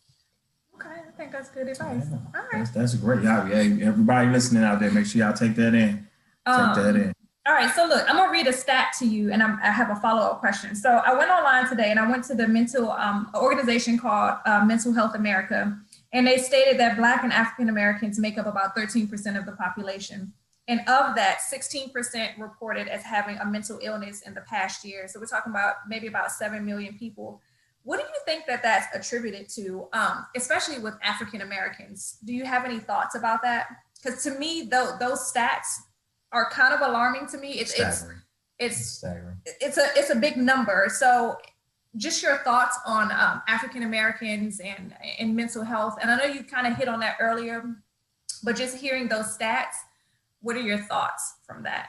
okay 0.86 1.02
i 1.08 1.12
think 1.18 1.32
that's 1.32 1.50
good 1.50 1.68
advice 1.68 2.06
yeah, 2.10 2.18
all 2.36 2.42
right 2.42 2.50
that's, 2.54 2.72
that's 2.72 2.96
great 2.96 3.24
yeah 3.24 3.48
everybody 3.50 4.30
listening 4.30 4.64
out 4.64 4.80
there 4.80 4.92
make 4.92 5.06
sure 5.06 5.22
y'all 5.22 5.34
take 5.34 5.56
that 5.56 5.74
in 5.74 6.08
um, 6.46 6.76
take 6.76 6.84
that 6.84 6.96
in 6.96 7.14
all 7.48 7.54
right, 7.54 7.72
so 7.76 7.86
look, 7.86 8.04
I'm 8.10 8.16
gonna 8.16 8.32
read 8.32 8.48
a 8.48 8.54
stat 8.54 8.96
to 8.98 9.06
you, 9.06 9.32
and 9.32 9.44
I'm, 9.44 9.60
i 9.62 9.70
have 9.70 9.92
a 9.92 9.96
follow-up 9.98 10.40
question. 10.40 10.76
So 10.76 10.90
I 10.90 11.14
went 11.14 11.30
online 11.30 11.70
today, 11.70 11.92
and 11.92 12.00
I 12.00 12.10
went 12.10 12.24
to 12.24 12.34
the 12.34 12.48
mental 12.48 12.90
um, 12.90 13.30
organization 13.36 14.00
called 14.00 14.40
uh, 14.48 14.66
Mental 14.66 14.92
Health 14.92 15.14
America, 15.14 15.78
and 16.12 16.26
they 16.26 16.40
stated 16.40 16.80
that 16.80 16.98
Black 16.98 17.24
and 17.24 17.32
African 17.32 17.70
Americans 17.70 18.18
make 18.18 18.40
up 18.40 18.48
about 18.48 18.76
13% 18.76 19.38
of 19.38 19.46
the 19.46 19.52
population. 19.52 20.34
And 20.68 20.80
of 20.88 21.16
that, 21.16 21.40
16% 21.42 22.40
reported 22.40 22.88
as 22.88 23.04
having 23.04 23.38
a 23.38 23.46
mental 23.46 23.80
illness 23.84 24.22
in 24.22 24.34
the 24.34 24.42
past 24.42 24.84
year. 24.84 25.08
So 25.08 25.20
we're 25.20 25.28
talking 25.28 25.52
about 25.52 25.76
maybe 25.88 26.08
about 26.08 26.32
7 26.32 26.66
million 26.66 26.98
people. 26.98 27.42
What 27.86 27.98
do 27.98 28.04
you 28.04 28.20
think 28.26 28.46
that 28.48 28.62
that's 28.62 28.94
attributed 28.94 29.48
to, 29.50 29.88
um, 29.94 30.26
especially 30.36 30.80
with 30.80 30.96
African 31.02 31.42
Americans? 31.42 32.18
Do 32.26 32.34
you 32.34 32.44
have 32.44 32.66
any 32.66 32.80
thoughts 32.80 33.16
about 33.16 33.42
that? 33.44 33.68
Because 34.04 34.22
to 34.24 34.32
me, 34.32 34.68
though, 34.70 34.98
those 35.00 35.32
stats 35.32 35.68
are 36.34 36.50
kind 36.50 36.74
of 36.74 36.82
alarming 36.82 37.28
to 37.28 37.38
me. 37.38 37.54
It's 37.54 37.74
Staggering. 37.74 38.18
it's 38.60 38.78
it's 38.78 38.88
Staggering. 38.88 39.38
it's 39.46 39.78
a 39.78 39.88
it's 39.96 40.10
a 40.10 40.16
big 40.16 40.36
number. 40.36 40.88
So 40.90 41.38
just 41.96 42.22
your 42.22 42.40
thoughts 42.40 42.78
on 42.86 43.12
um, 43.12 43.42
African 43.48 43.84
Americans 43.84 44.60
and 44.60 44.94
and 45.18 45.34
mental 45.34 45.64
health. 45.64 45.98
And 46.02 46.12
I 46.12 46.18
know 46.18 46.26
you 46.26 46.44
kind 46.44 46.68
of 46.68 46.76
hit 46.76 46.90
on 46.90 47.00
that 47.00 47.16
earlier, 47.22 47.64
but 48.44 48.58
just 48.58 48.76
hearing 48.76 49.08
those 49.08 49.38
stats 49.38 49.76
what 50.46 50.56
are 50.56 50.62
your 50.62 50.78
thoughts 50.78 51.38
from 51.44 51.64
that? 51.64 51.88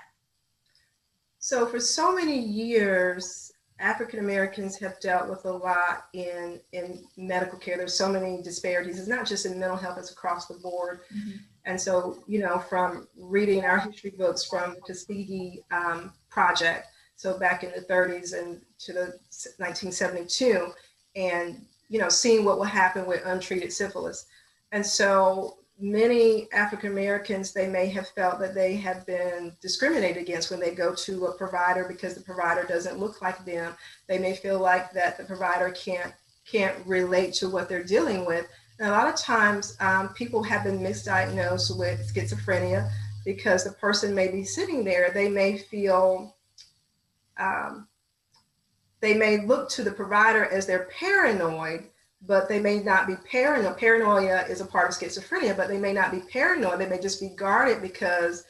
So, 1.38 1.66
for 1.66 1.78
so 1.78 2.14
many 2.14 2.38
years, 2.40 3.52
African 3.78 4.20
Americans 4.20 4.78
have 4.78 4.98
dealt 5.00 5.28
with 5.28 5.44
a 5.44 5.50
lot 5.50 6.06
in 6.14 6.60
in 6.72 7.04
medical 7.16 7.58
care. 7.58 7.76
There's 7.76 7.96
so 7.96 8.08
many 8.08 8.42
disparities. 8.42 8.98
It's 8.98 9.08
not 9.08 9.26
just 9.26 9.46
in 9.46 9.58
mental 9.58 9.76
health; 9.76 9.98
it's 9.98 10.10
across 10.10 10.46
the 10.46 10.54
board. 10.54 11.00
Mm-hmm. 11.14 11.36
And 11.66 11.80
so, 11.80 12.22
you 12.26 12.38
know, 12.38 12.58
from 12.58 13.08
reading 13.18 13.64
our 13.64 13.78
history 13.78 14.14
books 14.16 14.44
from 14.44 14.76
the 14.76 14.80
Tuskegee 14.86 15.64
um, 15.72 16.12
Project, 16.30 16.86
so 17.16 17.38
back 17.38 17.64
in 17.64 17.72
the 17.72 17.80
30s 17.80 18.38
and 18.38 18.60
to 18.78 18.92
the 18.92 19.18
1972, 19.58 20.72
and 21.16 21.60
you 21.88 21.98
know, 21.98 22.08
seeing 22.08 22.44
what 22.44 22.58
will 22.58 22.64
happen 22.64 23.06
with 23.06 23.22
untreated 23.26 23.72
syphilis. 23.72 24.26
And 24.72 24.84
so 24.84 25.58
many 25.78 26.48
African 26.52 26.92
Americans, 26.92 27.52
they 27.52 27.68
may 27.68 27.86
have 27.88 28.08
felt 28.08 28.38
that 28.40 28.54
they 28.54 28.76
have 28.76 29.06
been 29.06 29.54
discriminated 29.60 30.22
against 30.22 30.50
when 30.50 30.60
they 30.60 30.74
go 30.74 30.94
to 30.94 31.26
a 31.26 31.36
provider 31.36 31.84
because 31.86 32.14
the 32.14 32.22
provider 32.22 32.64
doesn't 32.64 32.98
look 32.98 33.20
like 33.20 33.44
them. 33.44 33.74
They 34.06 34.18
may 34.18 34.34
feel 34.34 34.58
like 34.58 34.92
that 34.92 35.18
the 35.18 35.24
provider 35.24 35.70
can't 35.70 36.12
can't 36.50 36.76
relate 36.86 37.34
to 37.34 37.50
what 37.50 37.68
they're 37.68 37.82
dealing 37.82 38.24
with. 38.24 38.46
And 38.78 38.88
a 38.88 38.92
lot 38.92 39.08
of 39.08 39.16
times, 39.16 39.76
um, 39.80 40.10
people 40.10 40.44
have 40.44 40.62
been 40.62 40.78
misdiagnosed 40.78 41.76
with 41.76 42.14
schizophrenia 42.14 42.88
because 43.24 43.64
the 43.64 43.72
person 43.72 44.14
may 44.14 44.28
be 44.28 44.44
sitting 44.44 44.84
there. 44.84 45.10
They 45.10 45.28
may 45.28 45.58
feel 45.58 46.36
um, 47.38 47.88
they 49.00 49.14
may 49.14 49.44
look 49.44 49.68
to 49.70 49.82
the 49.82 49.90
provider 49.90 50.44
as 50.44 50.66
they're 50.66 50.88
paranoid 50.98 51.88
but 52.22 52.48
they 52.48 52.60
may 52.60 52.82
not 52.82 53.06
be 53.06 53.16
paranoid. 53.30 53.76
Paranoia 53.76 54.42
is 54.48 54.60
a 54.60 54.66
part 54.66 54.88
of 54.88 54.94
schizophrenia, 54.94 55.56
but 55.56 55.68
they 55.68 55.78
may 55.78 55.92
not 55.92 56.10
be 56.10 56.20
paranoid. 56.20 56.80
They 56.80 56.88
may 56.88 56.98
just 56.98 57.20
be 57.20 57.28
guarded 57.28 57.82
because 57.82 58.44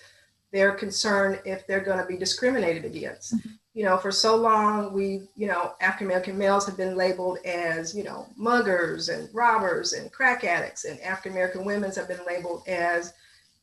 they're 0.53 0.73
concerned 0.73 1.41
if 1.45 1.67
they're 1.67 1.81
going 1.81 1.99
to 1.99 2.07
be 2.07 2.17
discriminated 2.17 2.85
against. 2.85 3.37
Mm-hmm. 3.37 3.49
You 3.75 3.85
know, 3.85 3.99
for 3.99 4.11
so 4.11 4.37
long, 4.37 4.95
we, 4.95 5.29
you 5.35 5.47
know, 5.49 5.75
African 5.83 6.07
American 6.07 6.39
males 6.39 6.65
have 6.65 6.79
been 6.79 6.97
labeled 6.97 7.39
as, 7.45 7.95
you 7.95 8.05
know, 8.05 8.27
muggers 8.39 9.11
and 9.11 9.29
robbers 9.35 9.93
and 9.93 10.11
crack 10.11 10.45
addicts, 10.45 10.85
and 10.85 10.99
African 11.01 11.33
American 11.33 11.65
women 11.65 11.93
have 11.93 12.09
been 12.09 12.25
labeled 12.27 12.63
as, 12.67 13.13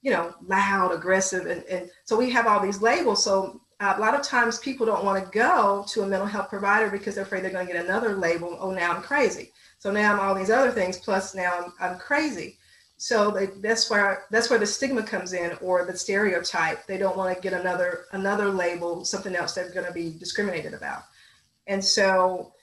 you 0.04 0.12
know, 0.12 0.36
loud, 0.46 0.92
aggressive, 0.92 1.48
and, 1.48 1.64
and 1.64 1.90
so 2.04 2.16
we 2.16 2.30
have 2.30 2.46
all 2.46 2.60
these 2.60 2.82
labels. 2.82 3.24
So 3.24 3.62
a 3.80 4.00
lot 4.00 4.14
of 4.14 4.22
times 4.22 4.60
people 4.60 4.86
don't 4.86 5.04
want 5.04 5.24
to 5.24 5.32
go 5.32 5.84
to 5.90 6.04
a 6.04 6.08
mental 6.08 6.28
health 6.28 6.50
provider 6.50 6.92
because 6.92 7.16
they're 7.16 7.24
afraid 7.24 7.44
they're 7.44 7.52
going 7.52 7.66
to 7.66 7.74
get 7.74 7.84
another 7.84 8.16
label. 8.16 8.56
Oh, 8.60 8.72
now 8.72 8.94
I'm 8.94 9.02
crazy. 9.02 9.52
So 9.84 9.92
now 9.92 10.14
I'm 10.14 10.20
all 10.22 10.34
these 10.34 10.50
other 10.50 10.72
things, 10.72 10.98
plus 10.98 11.36
now 11.36 11.52
I'm, 11.60 11.74
I'm 11.78 12.00
crazy. 12.00 12.58
So 12.96 13.32
they, 13.32 13.48
that's 13.62 13.90
where 13.90 14.24
that's 14.32 14.50
where 14.50 14.58
the 14.58 14.66
stigma 14.66 15.04
comes 15.04 15.34
in, 15.34 15.58
or 15.60 15.84
the 15.84 15.98
stereotype. 15.98 16.88
They 16.88 16.98
don't 16.98 17.18
want 17.18 17.36
to 17.36 17.42
get 17.42 17.52
another 17.52 18.06
another 18.14 18.48
label, 18.48 19.04
something 19.04 19.36
else 19.36 19.52
they're 19.52 19.74
going 19.74 19.86
to 19.86 19.92
be 19.92 20.16
discriminated 20.18 20.74
about. 20.74 21.02
And 21.68 21.84
so 21.84 22.54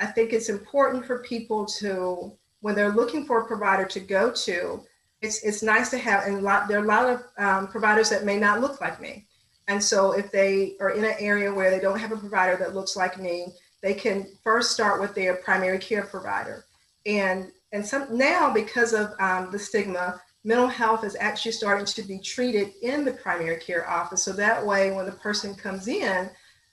I 0.00 0.06
think 0.06 0.32
it's 0.32 0.48
important 0.48 1.06
for 1.06 1.22
people 1.22 1.66
to, 1.78 2.32
when 2.62 2.74
they're 2.74 2.90
looking 2.90 3.26
for 3.26 3.42
a 3.42 3.46
provider 3.46 3.84
to 3.84 4.00
go 4.00 4.32
to, 4.32 4.82
it's 5.22 5.44
it's 5.44 5.62
nice 5.62 5.88
to 5.90 5.98
have. 5.98 6.24
And 6.26 6.42
lot 6.42 6.66
there 6.66 6.80
are 6.80 6.84
a 6.84 6.88
lot 6.88 7.08
of 7.08 7.22
um, 7.38 7.68
providers 7.68 8.10
that 8.10 8.24
may 8.24 8.38
not 8.40 8.60
look 8.60 8.80
like 8.80 9.00
me. 9.00 9.28
And 9.68 9.80
so 9.80 10.18
if 10.18 10.32
they 10.32 10.74
are 10.80 10.90
in 10.90 11.04
an 11.04 11.14
area 11.20 11.54
where 11.54 11.70
they 11.70 11.78
don't 11.78 12.00
have 12.00 12.10
a 12.10 12.16
provider 12.16 12.56
that 12.56 12.74
looks 12.74 12.96
like 12.96 13.20
me, 13.20 13.52
they 13.82 13.94
can 13.94 14.26
first 14.42 14.72
start 14.72 15.00
with 15.00 15.14
their 15.14 15.36
primary 15.36 15.78
care 15.78 16.04
provider. 16.04 16.64
And, 17.04 17.52
and 17.72 17.84
some, 17.84 18.16
now, 18.16 18.52
because 18.52 18.92
of 18.92 19.12
um, 19.20 19.50
the 19.52 19.58
stigma, 19.58 20.20
mental 20.44 20.68
health 20.68 21.04
is 21.04 21.16
actually 21.18 21.52
starting 21.52 21.86
to 21.86 22.02
be 22.02 22.18
treated 22.18 22.72
in 22.82 23.04
the 23.04 23.12
primary 23.12 23.58
care 23.58 23.88
office. 23.88 24.22
So 24.24 24.32
that 24.32 24.64
way, 24.64 24.92
when 24.92 25.06
the 25.06 25.12
person 25.12 25.54
comes 25.54 25.88
in, 25.88 26.30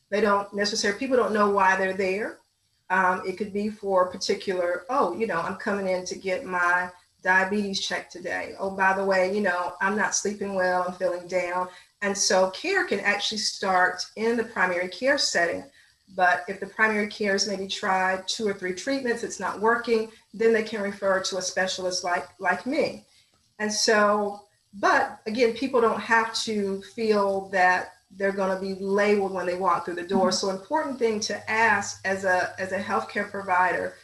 they 0.09 0.21
don't 0.21 0.53
necessarily, 0.53 0.99
people 0.99 1.17
don't 1.17 1.33
know 1.33 1.49
why 1.49 1.75
they're 1.75 1.93
there. 1.93 2.39
Um, 2.89 3.23
it 3.27 3.37
could 3.37 3.51
be 3.51 3.69
for 3.69 4.05
a 4.05 4.11
particular, 4.11 4.83
oh, 4.89 5.17
you 5.17 5.25
know, 5.25 5.39
I'm 5.39 5.55
coming 5.55 5.87
in 5.87 6.05
to 6.05 6.15
get 6.15 6.45
my 6.45 6.89
diabetes 7.23 7.79
checked 7.79 8.11
today. 8.11 8.53
Oh, 8.59 8.69
by 8.69 8.93
the 8.93 9.03
way, 9.03 9.33
you 9.33 9.41
know, 9.41 9.73
I'm 9.81 9.95
not 9.95 10.13
sleeping 10.13 10.53
well, 10.53 10.85
I'm 10.87 10.93
feeling 10.93 11.27
down. 11.27 11.69
And 12.01 12.15
so 12.15 12.51
care 12.51 12.85
can 12.85 12.99
actually 12.99 13.39
start 13.39 14.05
in 14.17 14.37
the 14.37 14.43
primary 14.43 14.89
care 14.89 15.17
setting 15.17 15.63
But 16.15 16.43
if 16.47 16.59
the 16.59 16.67
primary 16.67 17.07
care 17.07 17.35
is 17.35 17.47
maybe 17.47 17.67
tried 17.67 18.27
two 18.27 18.47
or 18.47 18.53
three 18.53 18.73
treatments, 18.73 19.23
it's 19.23 19.39
not 19.39 19.59
working, 19.59 20.11
then 20.33 20.53
they 20.53 20.63
can 20.63 20.81
refer 20.81 21.21
to 21.21 21.37
a 21.37 21.41
specialist 21.41 22.03
like 22.03 22.27
like 22.39 22.65
me. 22.65 23.05
And 23.59 23.71
so, 23.71 24.41
but 24.73 25.19
again, 25.25 25.53
people 25.53 25.81
don't 25.81 26.01
have 26.01 26.33
to 26.43 26.81
feel 26.95 27.49
that 27.49 27.93
they're 28.15 28.31
going 28.31 28.55
to 28.55 28.61
be 28.61 28.79
labeled 28.79 29.33
when 29.33 29.45
they 29.45 29.55
walk 29.55 29.85
through 29.85 29.95
the 29.95 30.03
door. 30.03 30.31
So 30.31 30.49
important 30.49 30.99
thing 30.99 31.19
to 31.21 31.51
ask 31.51 31.99
as 32.05 32.25
a 32.25 32.53
as 32.59 32.71
a 32.71 32.79
healthcare 32.79 33.29
provider, 33.29 33.95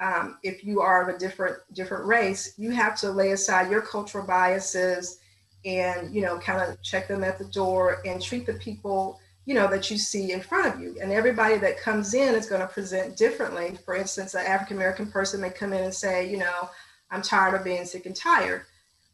um, 0.00 0.38
if 0.42 0.64
you 0.64 0.80
are 0.80 1.08
of 1.08 1.14
a 1.14 1.18
different 1.18 1.58
different 1.74 2.06
race, 2.06 2.54
you 2.56 2.70
have 2.70 2.96
to 3.00 3.10
lay 3.10 3.32
aside 3.32 3.70
your 3.70 3.82
cultural 3.82 4.26
biases 4.26 5.18
and 5.64 6.14
you 6.14 6.22
know 6.22 6.38
kind 6.38 6.62
of 6.62 6.80
check 6.82 7.06
them 7.06 7.22
at 7.22 7.38
the 7.38 7.44
door 7.46 7.98
and 8.06 8.22
treat 8.22 8.46
the 8.46 8.54
people 8.54 9.20
you 9.46 9.54
know 9.54 9.68
that 9.68 9.90
you 9.90 9.98
see 9.98 10.32
in 10.32 10.40
front 10.40 10.72
of 10.72 10.80
you. 10.80 10.96
And 11.00 11.12
everybody 11.12 11.56
that 11.58 11.80
comes 11.80 12.14
in 12.14 12.34
is 12.34 12.46
going 12.46 12.60
to 12.60 12.66
present 12.66 13.16
differently. 13.16 13.78
For 13.84 13.96
instance 13.96 14.34
an 14.34 14.46
african 14.46 14.76
american 14.76 15.10
person 15.10 15.40
may 15.40 15.50
come 15.50 15.72
in 15.72 15.84
and 15.84 15.94
say 15.94 16.30
you 16.30 16.36
know 16.36 16.68
i'm 17.10 17.22
tired 17.22 17.54
of 17.54 17.64
being 17.64 17.84
sick 17.84 18.06
and 18.06 18.16
tired. 18.16 18.64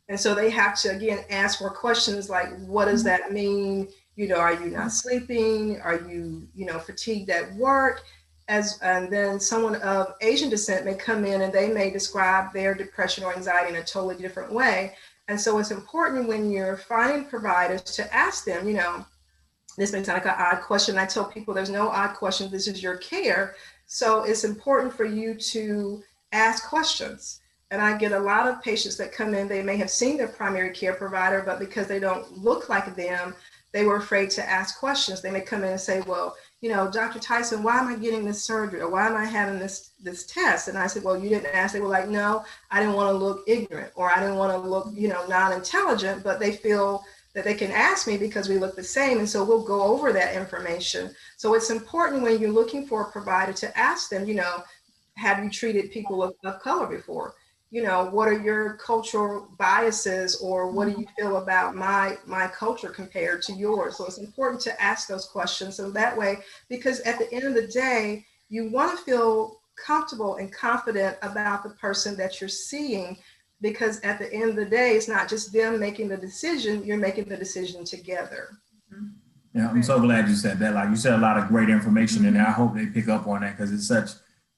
And 0.08 0.18
so 0.18 0.34
they 0.34 0.50
have 0.50 0.78
to 0.82 0.90
again 0.90 1.24
ask 1.30 1.60
more 1.60 1.70
questions 1.70 2.28
like 2.30 2.54
what 2.66 2.86
does 2.86 3.04
mm-hmm. 3.04 3.22
that 3.22 3.32
mean? 3.32 3.88
You 4.16 4.28
know 4.28 4.36
are 4.36 4.54
you 4.54 4.70
not 4.70 4.78
mm-hmm. 4.80 4.88
sleeping? 4.88 5.80
Are 5.80 6.00
you 6.08 6.48
you 6.54 6.66
know 6.66 6.78
fatigued 6.78 7.30
at 7.30 7.54
work? 7.54 8.02
As 8.48 8.78
and 8.80 9.12
then 9.12 9.40
someone 9.40 9.76
of 9.76 10.14
asian 10.20 10.48
descent 10.48 10.84
may 10.84 10.94
come 10.94 11.24
in 11.24 11.42
and 11.42 11.52
they 11.52 11.68
may 11.68 11.90
describe 11.90 12.52
their 12.52 12.74
depression 12.74 13.24
or 13.24 13.34
anxiety 13.34 13.74
in 13.74 13.82
a 13.82 13.84
totally 13.84 14.16
different 14.16 14.52
way. 14.52 14.94
And 15.28 15.40
so 15.40 15.58
it's 15.58 15.72
important 15.72 16.28
when 16.28 16.52
you're 16.52 16.76
finding 16.76 17.24
providers 17.24 17.82
to 17.82 18.14
ask 18.14 18.44
them 18.44 18.68
you 18.68 18.74
know 18.74 19.04
this 19.76 19.92
may 19.92 20.02
sound 20.02 20.24
like 20.24 20.26
an 20.26 20.40
odd 20.40 20.62
question. 20.62 20.98
I 20.98 21.06
tell 21.06 21.24
people 21.24 21.54
there's 21.54 21.70
no 21.70 21.88
odd 21.88 22.14
question. 22.14 22.50
This 22.50 22.66
is 22.66 22.82
your 22.82 22.96
care. 22.96 23.54
So 23.86 24.24
it's 24.24 24.44
important 24.44 24.92
for 24.92 25.04
you 25.04 25.34
to 25.34 26.02
ask 26.32 26.68
questions. 26.68 27.40
And 27.70 27.80
I 27.82 27.98
get 27.98 28.12
a 28.12 28.18
lot 28.18 28.46
of 28.46 28.62
patients 28.62 28.96
that 28.96 29.12
come 29.12 29.34
in, 29.34 29.48
they 29.48 29.62
may 29.62 29.76
have 29.76 29.90
seen 29.90 30.16
their 30.16 30.28
primary 30.28 30.70
care 30.70 30.94
provider, 30.94 31.42
but 31.44 31.58
because 31.58 31.88
they 31.88 31.98
don't 31.98 32.38
look 32.38 32.68
like 32.68 32.94
them, 32.94 33.34
they 33.72 33.84
were 33.84 33.96
afraid 33.96 34.30
to 34.30 34.48
ask 34.48 34.78
questions. 34.78 35.20
They 35.20 35.30
may 35.30 35.40
come 35.40 35.62
in 35.62 35.70
and 35.70 35.80
say, 35.80 36.00
Well, 36.02 36.36
you 36.62 36.70
know, 36.70 36.90
Dr. 36.90 37.18
Tyson, 37.18 37.62
why 37.62 37.78
am 37.78 37.88
I 37.88 37.96
getting 37.96 38.24
this 38.24 38.42
surgery? 38.42 38.80
Or 38.80 38.88
why 38.88 39.06
am 39.06 39.16
I 39.16 39.24
having 39.24 39.58
this 39.58 39.90
this 40.02 40.24
test? 40.24 40.68
And 40.68 40.78
I 40.78 40.86
said, 40.86 41.02
Well, 41.02 41.18
you 41.18 41.28
didn't 41.28 41.54
ask. 41.54 41.74
They 41.74 41.80
were 41.80 41.88
like, 41.88 42.08
No, 42.08 42.44
I 42.70 42.80
didn't 42.80 42.94
want 42.94 43.10
to 43.10 43.18
look 43.18 43.42
ignorant 43.46 43.92
or 43.94 44.10
I 44.10 44.20
didn't 44.20 44.36
want 44.36 44.52
to 44.52 44.68
look, 44.68 44.88
you 44.94 45.08
know, 45.08 45.26
non-intelligent, 45.26 46.22
but 46.22 46.40
they 46.40 46.52
feel 46.52 47.04
that 47.36 47.44
they 47.44 47.54
can 47.54 47.70
ask 47.70 48.06
me 48.06 48.16
because 48.16 48.48
we 48.48 48.56
look 48.56 48.74
the 48.74 48.82
same. 48.82 49.18
And 49.18 49.28
so 49.28 49.44
we'll 49.44 49.62
go 49.62 49.82
over 49.82 50.10
that 50.10 50.34
information. 50.34 51.14
So 51.36 51.52
it's 51.52 51.68
important 51.68 52.22
when 52.22 52.40
you're 52.40 52.50
looking 52.50 52.86
for 52.86 53.02
a 53.02 53.12
provider 53.12 53.52
to 53.52 53.78
ask 53.78 54.08
them, 54.08 54.26
you 54.26 54.34
know, 54.34 54.62
have 55.16 55.44
you 55.44 55.50
treated 55.50 55.92
people 55.92 56.22
of, 56.22 56.34
of 56.44 56.60
color 56.60 56.86
before? 56.86 57.34
You 57.70 57.82
know, 57.82 58.06
what 58.06 58.28
are 58.28 58.40
your 58.40 58.78
cultural 58.78 59.50
biases 59.58 60.36
or 60.36 60.70
what 60.70 60.86
do 60.86 60.98
you 60.98 61.06
feel 61.18 61.36
about 61.36 61.76
my 61.76 62.16
my 62.24 62.46
culture 62.46 62.88
compared 62.88 63.42
to 63.42 63.52
yours? 63.52 63.98
So 63.98 64.06
it's 64.06 64.16
important 64.16 64.62
to 64.62 64.82
ask 64.82 65.06
those 65.06 65.26
questions. 65.26 65.76
So 65.76 65.90
that 65.90 66.16
way, 66.16 66.38
because 66.70 67.00
at 67.00 67.18
the 67.18 67.30
end 67.34 67.44
of 67.44 67.52
the 67.52 67.66
day, 67.66 68.24
you 68.48 68.70
want 68.70 68.96
to 68.96 69.04
feel 69.04 69.60
comfortable 69.76 70.36
and 70.36 70.50
confident 70.50 71.18
about 71.20 71.64
the 71.64 71.70
person 71.70 72.16
that 72.16 72.40
you're 72.40 72.48
seeing 72.48 73.18
because 73.60 74.00
at 74.00 74.18
the 74.18 74.32
end 74.32 74.50
of 74.50 74.56
the 74.56 74.64
day, 74.66 74.96
it's 74.96 75.08
not 75.08 75.28
just 75.28 75.52
them 75.52 75.78
making 75.78 76.08
the 76.08 76.16
decision, 76.16 76.84
you're 76.84 76.96
making 76.96 77.24
the 77.24 77.36
decision 77.36 77.84
together. 77.84 78.50
Yeah, 79.54 79.70
I'm 79.70 79.82
so 79.82 79.98
glad 79.98 80.28
you 80.28 80.34
said 80.34 80.58
that. 80.58 80.74
Like 80.74 80.90
you 80.90 80.96
said, 80.96 81.14
a 81.14 81.18
lot 81.18 81.38
of 81.38 81.48
great 81.48 81.70
information, 81.70 82.26
and 82.26 82.36
I 82.36 82.50
hope 82.50 82.74
they 82.74 82.86
pick 82.86 83.08
up 83.08 83.26
on 83.26 83.40
that 83.40 83.56
because 83.56 83.72
it's 83.72 83.88
such 83.88 84.10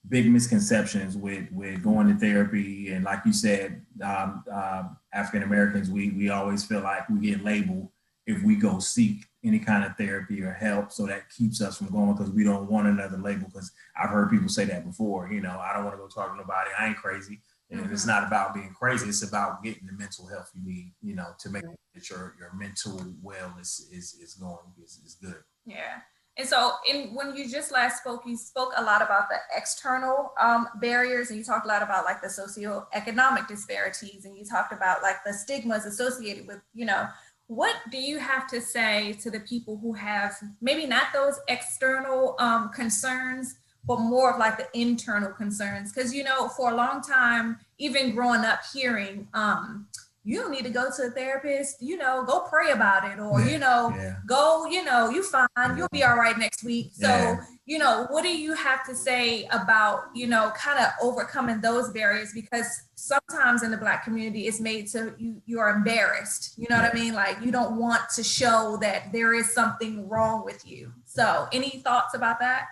big 0.08 0.30
misconceptions 0.30 1.16
with 1.16 1.50
with 1.52 1.82
going 1.82 2.08
to 2.08 2.14
therapy. 2.14 2.90
And 2.92 3.04
like 3.04 3.20
you 3.24 3.32
said, 3.32 3.84
um, 4.02 4.42
uh, 4.52 4.84
African 5.12 5.44
Americans, 5.44 5.88
we 5.88 6.10
we 6.10 6.30
always 6.30 6.64
feel 6.64 6.80
like 6.80 7.08
we 7.08 7.20
get 7.20 7.44
labeled 7.44 7.88
if 8.26 8.42
we 8.42 8.56
go 8.56 8.80
seek 8.80 9.24
any 9.44 9.58
kind 9.58 9.84
of 9.84 9.96
therapy 9.96 10.42
or 10.42 10.52
help. 10.52 10.90
So 10.90 11.06
that 11.06 11.30
keeps 11.30 11.62
us 11.62 11.78
from 11.78 11.88
going 11.88 12.14
because 12.14 12.30
we 12.30 12.42
don't 12.42 12.68
want 12.70 12.88
another 12.88 13.18
label. 13.18 13.46
Because 13.46 13.70
I've 13.96 14.10
heard 14.10 14.30
people 14.30 14.48
say 14.48 14.64
that 14.64 14.84
before. 14.84 15.30
You 15.30 15.40
know, 15.40 15.60
I 15.60 15.74
don't 15.74 15.84
want 15.84 15.96
to 15.96 16.02
go 16.02 16.08
talk 16.08 16.32
to 16.32 16.36
nobody. 16.36 16.70
I 16.78 16.88
ain't 16.88 16.96
crazy. 16.96 17.40
And 17.70 17.80
mm-hmm. 17.80 17.92
it's 17.92 18.06
not 18.06 18.26
about 18.26 18.54
being 18.54 18.74
crazy. 18.78 19.08
It's 19.08 19.22
about 19.22 19.62
getting 19.62 19.86
the 19.86 19.92
mental 19.92 20.26
health 20.26 20.50
you 20.54 20.64
need, 20.64 20.94
you 21.02 21.14
know, 21.14 21.32
to 21.40 21.50
make 21.50 21.62
sure 21.62 21.74
that 21.94 22.10
your 22.10 22.34
your 22.38 22.52
mental 22.54 22.98
wellness 23.22 23.82
is 23.92 24.16
is 24.22 24.34
going 24.40 24.72
is, 24.82 25.00
is 25.04 25.18
good. 25.20 25.42
Yeah. 25.66 26.00
And 26.38 26.46
so, 26.46 26.74
in 26.88 27.14
when 27.14 27.34
you 27.34 27.50
just 27.50 27.72
last 27.72 27.98
spoke, 27.98 28.22
you 28.24 28.36
spoke 28.36 28.72
a 28.76 28.82
lot 28.82 29.02
about 29.02 29.28
the 29.28 29.36
external 29.56 30.32
um, 30.40 30.68
barriers, 30.80 31.30
and 31.30 31.38
you 31.38 31.44
talked 31.44 31.66
a 31.66 31.68
lot 31.68 31.82
about 31.82 32.04
like 32.04 32.22
the 32.22 32.28
socioeconomic 32.28 33.48
disparities, 33.48 34.24
and 34.24 34.38
you 34.38 34.44
talked 34.44 34.72
about 34.72 35.02
like 35.02 35.16
the 35.26 35.32
stigmas 35.32 35.84
associated 35.84 36.46
with, 36.46 36.60
you 36.74 36.86
know, 36.86 37.08
what 37.48 37.74
do 37.90 37.98
you 37.98 38.18
have 38.18 38.46
to 38.48 38.60
say 38.60 39.14
to 39.14 39.32
the 39.32 39.40
people 39.40 39.78
who 39.78 39.92
have 39.94 40.36
maybe 40.60 40.86
not 40.86 41.06
those 41.12 41.40
external 41.48 42.36
um, 42.38 42.70
concerns, 42.70 43.56
but 43.86 44.00
more 44.00 44.32
of 44.32 44.38
like 44.38 44.58
the 44.58 44.68
internal 44.78 45.32
concerns. 45.32 45.92
Because, 45.92 46.14
you 46.14 46.24
know, 46.24 46.48
for 46.48 46.70
a 46.70 46.74
long 46.74 47.02
time, 47.02 47.58
even 47.78 48.14
growing 48.14 48.44
up 48.44 48.60
hearing, 48.72 49.28
um, 49.34 49.86
you 50.28 50.38
don't 50.38 50.50
need 50.50 50.64
to 50.64 50.70
go 50.70 50.90
to 50.94 51.04
a 51.04 51.10
therapist, 51.10 51.80
you 51.80 51.96
know, 51.96 52.22
go 52.22 52.40
pray 52.40 52.72
about 52.72 53.10
it, 53.10 53.18
or, 53.18 53.40
you 53.40 53.56
know, 53.56 53.90
yeah. 53.96 54.16
go, 54.26 54.66
you 54.66 54.84
know, 54.84 55.08
you 55.08 55.22
fine, 55.22 55.48
you'll 55.74 55.88
be 55.90 56.04
all 56.04 56.16
right 56.16 56.36
next 56.36 56.62
week. 56.62 56.90
So, 56.92 57.08
yeah. 57.08 57.40
you 57.64 57.78
know, 57.78 58.06
what 58.10 58.24
do 58.24 58.28
you 58.28 58.52
have 58.52 58.84
to 58.88 58.94
say 58.94 59.46
about, 59.52 60.02
you 60.14 60.26
know, 60.26 60.52
kind 60.54 60.80
of 60.80 60.90
overcoming 61.00 61.62
those 61.62 61.90
barriers? 61.92 62.32
Because 62.34 62.66
sometimes 62.94 63.62
in 63.62 63.70
the 63.70 63.78
black 63.78 64.04
community, 64.04 64.46
it's 64.46 64.60
made 64.60 64.88
to 64.88 65.14
you, 65.18 65.40
you 65.46 65.60
are 65.60 65.70
embarrassed. 65.70 66.58
You 66.58 66.66
know 66.68 66.76
yeah. 66.76 66.82
what 66.82 66.94
I 66.94 66.98
mean? 66.98 67.14
Like 67.14 67.38
you 67.42 67.50
don't 67.50 67.78
want 67.78 68.02
to 68.16 68.22
show 68.22 68.76
that 68.82 69.12
there 69.12 69.32
is 69.32 69.54
something 69.54 70.06
wrong 70.08 70.44
with 70.44 70.66
you. 70.66 70.92
So, 71.06 71.48
any 71.52 71.80
thoughts 71.82 72.14
about 72.14 72.38
that? 72.40 72.66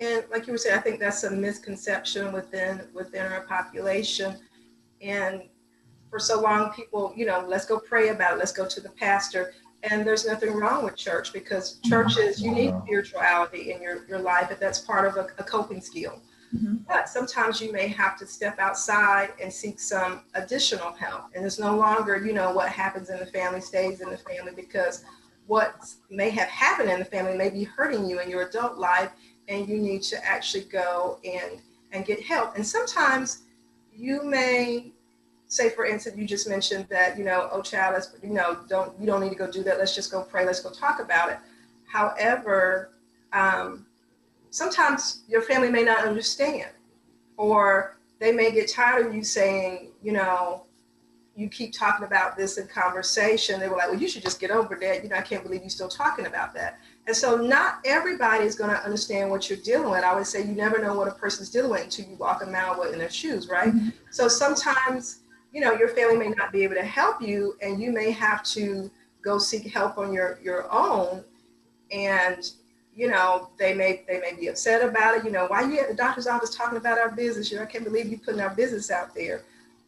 And 0.00 0.24
like 0.30 0.46
you 0.46 0.52
were 0.52 0.58
saying, 0.58 0.78
I 0.78 0.80
think 0.80 1.00
that's 1.00 1.24
a 1.24 1.30
misconception 1.30 2.32
within 2.32 2.82
within 2.92 3.26
our 3.32 3.42
population. 3.42 4.36
And 5.00 5.42
for 6.10 6.18
so 6.18 6.40
long, 6.40 6.72
people, 6.72 7.12
you 7.16 7.26
know, 7.26 7.44
let's 7.46 7.66
go 7.66 7.78
pray 7.78 8.08
about 8.08 8.34
it. 8.34 8.38
Let's 8.38 8.52
go 8.52 8.66
to 8.66 8.80
the 8.80 8.90
pastor. 8.90 9.52
And 9.82 10.06
there's 10.06 10.26
nothing 10.26 10.54
wrong 10.54 10.84
with 10.84 10.96
church 10.96 11.32
because 11.32 11.78
church 11.84 12.16
is 12.18 12.42
you 12.42 12.50
need 12.50 12.74
spirituality 12.84 13.72
in 13.72 13.80
your, 13.80 14.06
your 14.06 14.18
life, 14.18 14.50
if 14.50 14.58
that's 14.58 14.80
part 14.80 15.06
of 15.06 15.16
a, 15.16 15.28
a 15.38 15.44
coping 15.44 15.80
skill. 15.80 16.20
Mm-hmm. 16.54 16.76
But 16.88 17.08
sometimes 17.08 17.60
you 17.60 17.72
may 17.72 17.88
have 17.88 18.18
to 18.18 18.26
step 18.26 18.58
outside 18.58 19.30
and 19.40 19.52
seek 19.52 19.78
some 19.78 20.22
additional 20.34 20.92
help. 20.92 21.26
And 21.34 21.44
it's 21.44 21.58
no 21.58 21.76
longer, 21.76 22.16
you 22.16 22.32
know, 22.32 22.52
what 22.52 22.70
happens 22.70 23.10
in 23.10 23.18
the 23.18 23.26
family 23.26 23.60
stays 23.60 24.00
in 24.00 24.10
the 24.10 24.18
family 24.18 24.52
because 24.56 25.04
what 25.46 25.86
may 26.10 26.30
have 26.30 26.48
happened 26.48 26.90
in 26.90 26.98
the 26.98 27.04
family 27.04 27.36
may 27.36 27.50
be 27.50 27.64
hurting 27.64 28.08
you 28.08 28.20
in 28.20 28.30
your 28.30 28.42
adult 28.42 28.78
life 28.78 29.10
and 29.48 29.68
you 29.68 29.78
need 29.78 30.02
to 30.02 30.24
actually 30.24 30.64
go 30.64 31.18
and 31.24 31.60
and 31.92 32.04
get 32.04 32.22
help. 32.22 32.54
And 32.56 32.66
sometimes 32.66 33.44
you 33.96 34.22
may 34.22 34.92
say, 35.46 35.70
for 35.70 35.86
instance, 35.86 36.16
you 36.16 36.26
just 36.26 36.48
mentioned 36.48 36.86
that 36.90 37.18
you 37.18 37.24
know, 37.24 37.48
oh 37.50 37.62
child, 37.62 37.94
let's 37.94 38.14
you 38.22 38.30
know, 38.30 38.58
don't 38.68 38.98
you 39.00 39.06
don't 39.06 39.20
need 39.20 39.30
to 39.30 39.36
go 39.36 39.50
do 39.50 39.62
that. 39.64 39.78
Let's 39.78 39.94
just 39.94 40.12
go 40.12 40.22
pray. 40.22 40.44
Let's 40.44 40.60
go 40.60 40.70
talk 40.70 41.00
about 41.00 41.30
it. 41.30 41.38
However, 41.90 42.90
um, 43.32 43.86
sometimes 44.50 45.22
your 45.28 45.42
family 45.42 45.70
may 45.70 45.82
not 45.82 46.04
understand, 46.04 46.70
or 47.36 47.96
they 48.18 48.32
may 48.32 48.52
get 48.52 48.70
tired 48.70 49.06
of 49.06 49.14
you 49.14 49.22
saying, 49.22 49.92
you 50.02 50.12
know, 50.12 50.64
you 51.36 51.48
keep 51.48 51.72
talking 51.72 52.04
about 52.04 52.36
this 52.36 52.58
in 52.58 52.66
conversation. 52.66 53.60
They 53.60 53.68
were 53.68 53.76
like, 53.76 53.90
well, 53.90 54.00
you 54.00 54.08
should 54.08 54.22
just 54.22 54.40
get 54.40 54.50
over 54.50 54.76
that. 54.80 55.02
You 55.02 55.08
know, 55.08 55.16
I 55.16 55.22
can't 55.22 55.44
believe 55.44 55.60
you're 55.60 55.70
still 55.70 55.88
talking 55.88 56.26
about 56.26 56.52
that. 56.54 56.80
And 57.08 57.16
so 57.16 57.36
not 57.36 57.78
everybody 57.86 58.44
is 58.44 58.54
going 58.54 58.68
to 58.68 58.84
understand 58.84 59.30
what 59.30 59.48
you're 59.48 59.58
dealing 59.60 59.90
with. 59.90 60.04
I 60.04 60.14
would 60.14 60.26
say 60.26 60.44
you 60.44 60.52
never 60.52 60.78
know 60.78 60.94
what 60.94 61.08
a 61.08 61.12
person's 61.12 61.48
dealing 61.48 61.70
with 61.70 61.84
until 61.84 62.04
you 62.04 62.16
walk 62.16 62.42
a 62.42 62.46
mile 62.46 62.82
in 62.82 62.98
their 62.98 63.08
shoes, 63.08 63.48
right? 63.48 63.68
Mm-hmm. 63.68 63.88
So 64.10 64.28
sometimes, 64.28 65.20
you 65.50 65.62
know, 65.62 65.72
your 65.72 65.88
family 65.88 66.18
may 66.18 66.28
not 66.28 66.52
be 66.52 66.64
able 66.64 66.74
to 66.74 66.84
help 66.84 67.22
you 67.22 67.56
and 67.62 67.80
you 67.80 67.92
may 67.92 68.10
have 68.10 68.42
to 68.44 68.90
go 69.22 69.38
seek 69.38 69.72
help 69.72 69.96
on 69.96 70.12
your, 70.12 70.38
your 70.42 70.70
own. 70.70 71.24
And, 71.90 72.44
you 72.94 73.08
know, 73.08 73.48
they 73.58 73.72
may 73.72 74.02
they 74.06 74.20
may 74.20 74.34
be 74.38 74.48
upset 74.48 74.86
about 74.86 75.16
it. 75.16 75.24
You 75.24 75.30
know, 75.30 75.46
why 75.46 75.62
you 75.62 75.80
at 75.80 75.88
the 75.88 75.94
doctor's 75.94 76.26
office 76.26 76.54
talking 76.54 76.76
about 76.76 76.98
our 76.98 77.10
business? 77.10 77.50
You 77.50 77.56
know, 77.56 77.62
I 77.62 77.66
can't 77.66 77.84
believe 77.84 78.08
you 78.08 78.18
putting 78.18 78.42
our 78.42 78.54
business 78.54 78.90
out 78.90 79.14
there. 79.14 79.44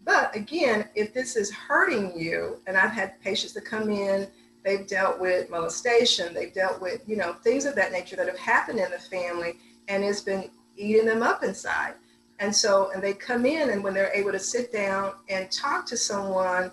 But 0.07 0.35
again, 0.35 0.89
if 0.95 1.13
this 1.13 1.37
is 1.37 1.53
hurting 1.53 2.19
you, 2.19 2.63
and 2.67 2.79
I've 2.79 2.93
had 2.93 3.21
patients 3.21 3.53
that 3.53 3.67
come 3.67 3.91
in 3.91 4.27
They've 4.65 4.87
dealt 4.87 5.19
with 5.19 5.51
molestation. 5.51 6.35
They've 6.35 6.53
dealt 6.53 6.81
with, 6.81 7.03
you 7.07 7.17
know, 7.17 7.33
things 7.33 7.65
of 7.65 7.75
that 7.77 7.93
nature 7.93 8.17
that 8.17 8.27
have 8.27 8.39
happened 8.39 8.79
in 8.79 8.91
the 8.91 8.99
family 8.99 9.57
and 9.89 10.05
it's 10.05 10.21
been 10.21 10.51
eating 10.77 11.07
them 11.07 11.23
up 11.23 11.43
inside. 11.43 11.95
And 12.39 12.55
so, 12.55 12.91
and 12.93 13.03
they 13.03 13.13
come 13.13 13.45
in 13.45 13.71
and 13.71 13.83
when 13.85 13.95
they're 13.95 14.13
able 14.15 14.33
to 14.33 14.39
sit 14.39 14.73
down 14.73 15.13
and 15.29 15.51
talk 15.51 15.87
to 15.87 15.97
someone, 15.97 16.71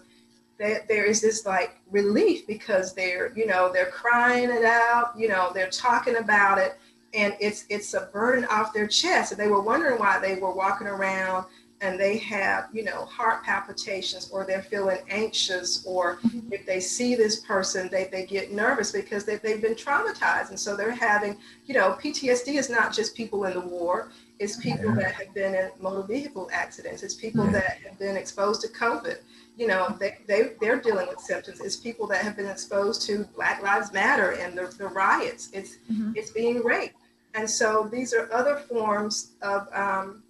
they, 0.57 0.79
there 0.87 1.05
is 1.05 1.21
this 1.21 1.45
like 1.45 1.79
relief 1.91 2.47
because 2.47 2.93
they're, 2.93 3.31
you 3.35 3.45
know, 3.45 3.71
they're 3.71 3.91
crying 3.91 4.49
it 4.49 4.65
out, 4.65 5.13
you 5.17 5.27
know, 5.27 5.51
they're 5.53 5.69
talking 5.69 6.17
about 6.17 6.57
it 6.57 6.77
and 7.13 7.35
it's 7.39 7.65
it's 7.69 7.93
a 7.93 8.09
burden 8.13 8.45
off 8.45 8.73
their 8.73 8.87
chest. 8.87 9.31
And 9.31 9.39
they 9.39 9.47
were 9.47 9.61
wondering 9.61 9.99
why 9.99 10.19
they 10.19 10.35
were 10.35 10.53
walking 10.53 10.87
around 10.87 11.45
and 11.81 11.99
they 11.99 12.17
have, 12.17 12.69
you 12.73 12.83
know, 12.83 13.05
heart 13.05 13.43
palpitations 13.43 14.29
or 14.31 14.45
they're 14.45 14.63
feeling 14.63 14.97
anxious 15.09 15.85
or 15.85 16.17
mm-hmm. 16.17 16.51
if 16.51 16.65
they 16.65 16.79
see 16.79 17.13
this 17.13 17.41
person, 17.41 17.87
they, 17.91 18.05
they 18.05 18.25
get 18.25 18.51
nervous 18.51 18.91
because 18.91 19.25
they, 19.25 19.35
they've 19.35 19.61
been 19.61 19.75
traumatized. 19.75 20.49
And 20.49 20.59
so 20.59 20.75
they're 20.75 20.91
having, 20.91 21.37
you 21.65 21.75
know, 21.75 21.95
PTSD 22.01 22.55
is 22.55 22.69
not 22.69 22.93
just 22.93 23.15
people 23.15 23.45
in 23.45 23.53
the 23.53 23.59
war. 23.59 24.09
It's 24.39 24.57
people 24.57 24.85
yeah. 24.85 24.95
that 24.95 25.11
have 25.13 25.33
been 25.35 25.53
in 25.53 25.69
motor 25.79 26.07
vehicle 26.07 26.49
accidents. 26.51 27.03
It's 27.03 27.15
people 27.15 27.45
yeah. 27.45 27.51
that 27.51 27.77
have 27.85 27.99
been 27.99 28.15
exposed 28.15 28.61
to 28.61 28.67
COVID. 28.69 29.17
You 29.55 29.67
know, 29.67 29.95
they, 29.99 30.17
they, 30.27 30.53
they're 30.59 30.81
dealing 30.81 31.07
with 31.07 31.19
symptoms. 31.19 31.61
It's 31.61 31.75
people 31.75 32.07
that 32.07 32.23
have 32.23 32.35
been 32.35 32.47
exposed 32.47 33.03
to 33.03 33.23
Black 33.35 33.61
Lives 33.61 33.93
Matter 33.93 34.31
and 34.31 34.57
the, 34.57 34.73
the 34.77 34.87
riots. 34.87 35.49
It's, 35.53 35.77
mm-hmm. 35.91 36.13
it's 36.15 36.31
being 36.31 36.63
raped. 36.63 36.95
And 37.35 37.47
so 37.47 37.87
these 37.91 38.15
are 38.15 38.31
other 38.33 38.57
forms 38.57 39.33
of 39.43 39.67
um, 39.73 40.23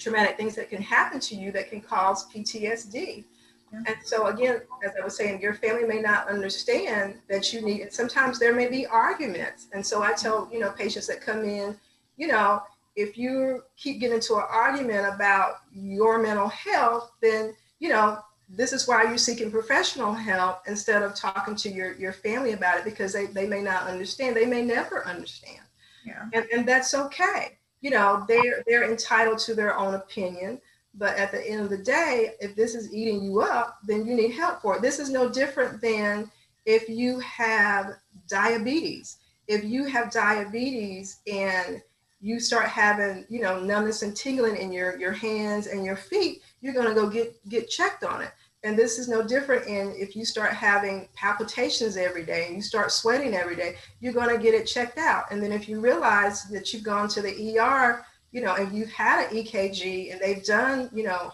traumatic 0.00 0.36
things 0.36 0.56
that 0.56 0.70
can 0.70 0.82
happen 0.82 1.20
to 1.20 1.34
you 1.36 1.52
that 1.52 1.70
can 1.70 1.80
cause 1.80 2.26
PTSD. 2.32 3.24
Yeah. 3.72 3.82
And 3.86 3.96
so 4.04 4.26
again, 4.26 4.62
as 4.84 4.92
I 5.00 5.04
was 5.04 5.16
saying, 5.16 5.40
your 5.40 5.54
family 5.54 5.84
may 5.84 6.00
not 6.00 6.28
understand 6.28 7.18
that 7.28 7.52
you 7.52 7.60
need, 7.60 7.82
and 7.82 7.92
sometimes 7.92 8.38
there 8.38 8.54
may 8.54 8.68
be 8.68 8.86
arguments. 8.86 9.68
And 9.72 9.86
so 9.86 10.02
I 10.02 10.14
tell, 10.14 10.48
you 10.52 10.58
know, 10.58 10.70
patients 10.70 11.06
that 11.06 11.20
come 11.20 11.44
in, 11.44 11.76
you 12.16 12.26
know, 12.26 12.62
if 12.96 13.16
you 13.16 13.62
keep 13.76 14.00
getting 14.00 14.16
into 14.16 14.34
an 14.34 14.44
argument 14.50 15.14
about 15.14 15.58
your 15.72 16.20
mental 16.20 16.48
health, 16.48 17.12
then, 17.22 17.54
you 17.78 17.90
know, 17.90 18.18
this 18.48 18.72
is 18.72 18.88
why 18.88 19.04
you're 19.04 19.16
seeking 19.16 19.50
professional 19.50 20.12
help 20.12 20.62
instead 20.66 21.04
of 21.04 21.14
talking 21.14 21.54
to 21.54 21.70
your, 21.70 21.94
your 21.94 22.12
family 22.12 22.52
about 22.52 22.78
it 22.78 22.84
because 22.84 23.12
they, 23.12 23.26
they 23.26 23.46
may 23.46 23.62
not 23.62 23.84
understand. 23.86 24.34
They 24.34 24.46
may 24.46 24.62
never 24.62 25.06
understand. 25.06 25.60
Yeah. 26.04 26.24
And, 26.32 26.46
and 26.52 26.66
that's 26.66 26.94
okay 26.94 27.59
you 27.80 27.90
know 27.90 28.24
they're 28.28 28.62
they're 28.66 28.90
entitled 28.90 29.38
to 29.40 29.54
their 29.54 29.76
own 29.76 29.94
opinion. 29.94 30.60
But 30.94 31.16
at 31.16 31.30
the 31.30 31.46
end 31.46 31.60
of 31.60 31.70
the 31.70 31.78
day 31.78 32.32
if 32.40 32.56
this 32.56 32.74
is 32.74 32.92
eating 32.92 33.22
you 33.22 33.40
up 33.42 33.78
then 33.84 34.06
you 34.06 34.14
need 34.14 34.32
help 34.32 34.60
for 34.60 34.76
it. 34.76 34.82
This 34.82 34.98
is 34.98 35.10
no 35.10 35.28
different 35.28 35.80
than 35.80 36.30
if 36.66 36.88
you 36.88 37.20
have 37.20 37.94
diabetes. 38.28 39.18
If 39.46 39.64
you 39.64 39.84
have 39.84 40.10
diabetes 40.10 41.20
and 41.30 41.82
you 42.20 42.38
start 42.38 42.66
having 42.66 43.24
you 43.28 43.40
know 43.40 43.60
numbness 43.60 44.02
and 44.02 44.16
tingling 44.16 44.56
in 44.56 44.72
your 44.72 44.98
your 44.98 45.12
hands 45.12 45.66
and 45.66 45.84
your 45.84 45.96
feet 45.96 46.42
you're 46.60 46.74
going 46.74 46.88
to 46.88 46.94
go 46.94 47.08
get 47.08 47.36
get 47.48 47.68
checked 47.68 48.04
on 48.04 48.20
it 48.22 48.30
and 48.62 48.78
this 48.78 48.98
is 48.98 49.08
no 49.08 49.22
different 49.22 49.66
in 49.66 49.94
if 49.96 50.14
you 50.14 50.24
start 50.24 50.52
having 50.52 51.08
palpitations 51.14 51.96
every 51.96 52.24
day 52.24 52.46
and 52.46 52.56
you 52.56 52.62
start 52.62 52.92
sweating 52.92 53.34
every 53.34 53.56
day, 53.56 53.76
you're 54.00 54.12
going 54.12 54.34
to 54.34 54.42
get 54.42 54.54
it 54.54 54.66
checked 54.66 54.98
out. 54.98 55.24
And 55.30 55.42
then 55.42 55.50
if 55.52 55.68
you 55.68 55.80
realize 55.80 56.44
that 56.44 56.72
you've 56.72 56.82
gone 56.82 57.08
to 57.08 57.22
the 57.22 57.58
ER, 57.58 58.04
you 58.32 58.42
know, 58.42 58.54
and 58.54 58.76
you've 58.76 58.92
had 58.92 59.30
an 59.30 59.36
EKG 59.36 60.12
and 60.12 60.20
they've 60.20 60.44
done, 60.44 60.90
you 60.92 61.04
know, 61.04 61.32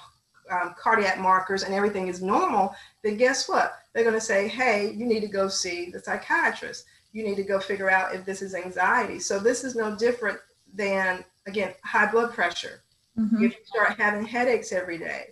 um, 0.50 0.74
cardiac 0.78 1.18
markers 1.18 1.64
and 1.64 1.74
everything 1.74 2.06
is 2.06 2.22
normal, 2.22 2.74
then 3.02 3.16
guess 3.16 3.48
what? 3.48 3.74
They're 3.92 4.04
going 4.04 4.14
to 4.14 4.20
say, 4.20 4.46
hey, 4.46 4.92
you 4.92 5.04
need 5.04 5.20
to 5.20 5.28
go 5.28 5.48
see 5.48 5.90
the 5.90 5.98
psychiatrist. 5.98 6.84
You 7.12 7.24
need 7.24 7.36
to 7.36 7.42
go 7.42 7.58
figure 7.58 7.90
out 7.90 8.14
if 8.14 8.24
this 8.24 8.40
is 8.40 8.54
anxiety. 8.54 9.18
So 9.18 9.40
this 9.40 9.64
is 9.64 9.74
no 9.74 9.96
different 9.96 10.38
than, 10.72 11.24
again, 11.48 11.74
high 11.82 12.10
blood 12.10 12.32
pressure. 12.34 12.82
Mm-hmm. 13.18 13.44
If 13.44 13.52
you 13.52 13.64
start 13.64 13.98
having 13.98 14.24
headaches 14.24 14.70
every 14.70 14.98
day, 14.98 15.30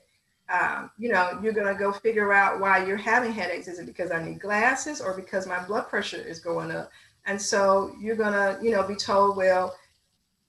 um, 0.49 0.91
you 0.99 1.11
know, 1.11 1.39
you're 1.43 1.53
going 1.53 1.73
to 1.73 1.79
go 1.79 1.93
figure 1.93 2.33
out 2.33 2.61
why 2.61 2.85
you're 2.85 2.97
having 2.97 3.33
headaches. 3.33 3.69
Is 3.69 3.79
it 3.79 3.87
because 3.87 4.11
I 4.11 4.23
need 4.23 4.41
glasses 4.41 5.01
or 5.01 5.15
because 5.15 5.47
my 5.47 5.65
blood 5.65 5.89
pressure 5.89 6.21
is 6.21 6.39
going 6.41 6.71
up? 6.71 6.91
And 7.27 7.41
so 7.41 7.95
you're 7.99 8.17
going 8.17 8.35
to, 8.35 8.59
you 8.63 8.71
know, 8.73 8.83
be 8.83 8.95
told, 8.95 9.37
well, 9.37 9.75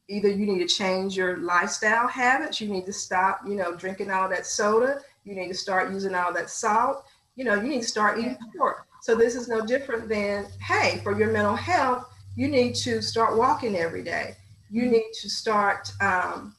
either 0.07 0.29
you 0.29 0.45
need 0.45 0.59
to 0.59 0.67
change 0.67 1.15
your 1.15 1.37
lifestyle 1.37 2.07
habits, 2.07 2.59
you 2.59 2.67
need 2.67 2.85
to 2.85 2.93
stop, 2.93 3.41
you 3.47 3.55
know, 3.55 3.75
drinking 3.75 4.11
all 4.11 4.29
that 4.29 4.45
soda, 4.45 5.01
you 5.23 5.33
need 5.33 5.47
to 5.47 5.53
start 5.53 5.91
using 5.91 6.13
all 6.13 6.33
that 6.33 6.49
salt, 6.49 7.05
you 7.35 7.43
know, 7.43 7.55
you 7.55 7.69
need 7.69 7.81
to 7.81 7.87
start 7.87 8.19
eating 8.19 8.37
pork. 8.57 8.85
So 9.01 9.15
this 9.15 9.35
is 9.35 9.47
no 9.47 9.65
different 9.65 10.09
than, 10.09 10.47
hey, 10.61 10.99
for 11.03 11.17
your 11.17 11.31
mental 11.31 11.55
health, 11.55 12.07
you 12.35 12.47
need 12.47 12.75
to 12.75 13.01
start 13.01 13.37
walking 13.37 13.75
every 13.75 14.03
day. 14.03 14.35
You 14.69 14.87
need 14.87 15.11
to 15.21 15.29
start 15.29 15.91
um, 16.01 16.55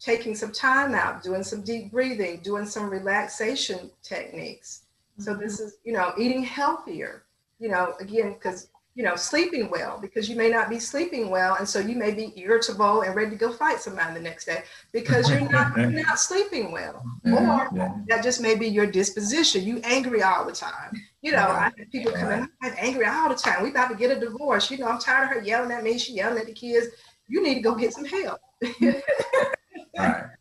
taking 0.00 0.34
some 0.34 0.52
time 0.52 0.94
out, 0.94 1.22
doing 1.22 1.42
some 1.42 1.62
deep 1.62 1.90
breathing, 1.90 2.40
doing 2.42 2.64
some 2.64 2.88
relaxation 2.88 3.90
techniques. 4.02 4.82
So 5.18 5.34
this 5.34 5.56
mm-hmm. 5.56 5.66
is, 5.66 5.76
you 5.84 5.92
know, 5.92 6.12
eating 6.16 6.44
healthier, 6.44 7.24
you 7.58 7.68
know, 7.68 7.94
again, 8.00 8.34
because, 8.34 8.68
you 8.94 9.02
know, 9.02 9.16
sleeping 9.16 9.68
well, 9.70 9.98
because 10.00 10.28
you 10.28 10.36
may 10.36 10.48
not 10.48 10.70
be 10.70 10.78
sleeping 10.78 11.30
well. 11.30 11.56
And 11.56 11.68
so 11.68 11.80
you 11.80 11.96
may 11.96 12.12
be 12.12 12.32
irritable 12.36 13.02
and 13.02 13.14
ready 13.14 13.30
to 13.30 13.36
go 13.36 13.52
fight 13.52 13.80
somebody 13.80 14.14
the 14.14 14.20
next 14.20 14.44
day 14.44 14.62
because 14.92 15.28
you're 15.28 15.48
not, 15.48 15.76
you're 15.76 15.90
not 15.90 16.20
sleeping 16.20 16.70
well. 16.70 17.04
Or 17.24 17.68
yeah. 17.74 17.94
that 18.06 18.22
just 18.22 18.40
may 18.40 18.54
be 18.54 18.68
your 18.68 18.86
disposition. 18.86 19.64
You 19.64 19.80
angry 19.82 20.22
all 20.22 20.44
the 20.44 20.52
time. 20.52 20.92
You 21.22 21.32
know, 21.32 21.48
I 21.48 21.64
have 21.64 21.90
people 21.90 22.12
coming, 22.12 22.48
I'm 22.62 22.74
angry 22.78 23.06
all 23.06 23.28
the 23.28 23.34
time. 23.34 23.64
We 23.64 23.70
about 23.70 23.88
to 23.88 23.96
get 23.96 24.16
a 24.16 24.20
divorce. 24.20 24.70
You 24.70 24.78
know, 24.78 24.86
I'm 24.86 25.00
tired 25.00 25.24
of 25.24 25.30
her 25.30 25.42
yelling 25.42 25.72
at 25.72 25.82
me. 25.82 25.98
She 25.98 26.14
yelling 26.14 26.38
at 26.38 26.46
the 26.46 26.52
kids. 26.52 26.86
You 27.26 27.42
need 27.42 27.56
to 27.56 27.60
go 27.60 27.74
get 27.74 27.92
some 27.92 28.04
help. 28.04 28.40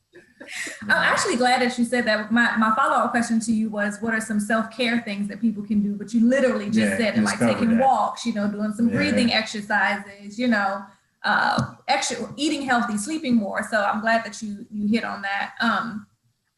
I'm 0.84 0.90
actually 0.90 1.36
glad 1.36 1.62
that 1.62 1.78
you 1.78 1.86
said 1.86 2.06
that. 2.06 2.32
My, 2.32 2.56
my 2.58 2.74
follow 2.76 2.96
up 2.96 3.12
question 3.12 3.40
to 3.42 3.52
you 3.52 3.70
was 3.70 3.98
what 4.02 4.14
are 4.14 4.22
some 4.22 4.40
self 4.40 4.72
care 4.72 5.02
things 5.02 5.28
that 5.28 5.42
people 5.42 5.64
can 5.64 5.82
do? 5.82 5.96
But 5.96 6.14
you 6.14 6.28
literally 6.28 6.68
just 6.68 6.80
yeah, 6.92 6.98
said 6.98 7.18
it, 7.18 7.24
like 7.24 7.40
taking 7.40 7.78
that. 7.78 7.82
walks, 7.82 8.26
you 8.26 8.34
know, 8.34 8.48
doing 8.48 8.74
some 8.74 8.90
yeah. 8.90 8.96
breathing 8.96 9.34
exercises, 9.34 10.40
you 10.40 10.48
know, 10.48 10.84
uh, 11.24 11.76
extra, 11.88 12.34
eating 12.38 12.62
healthy, 12.62 12.98
sleeping 12.98 13.36
more. 13.36 13.68
So 13.70 13.82
I'm 13.82 14.02
glad 14.02 14.24
that 14.26 14.42
you 14.42 14.66
you 14.72 14.88
hit 14.88 15.04
on 15.04 15.22
that. 15.24 15.54
Um, 15.60 16.08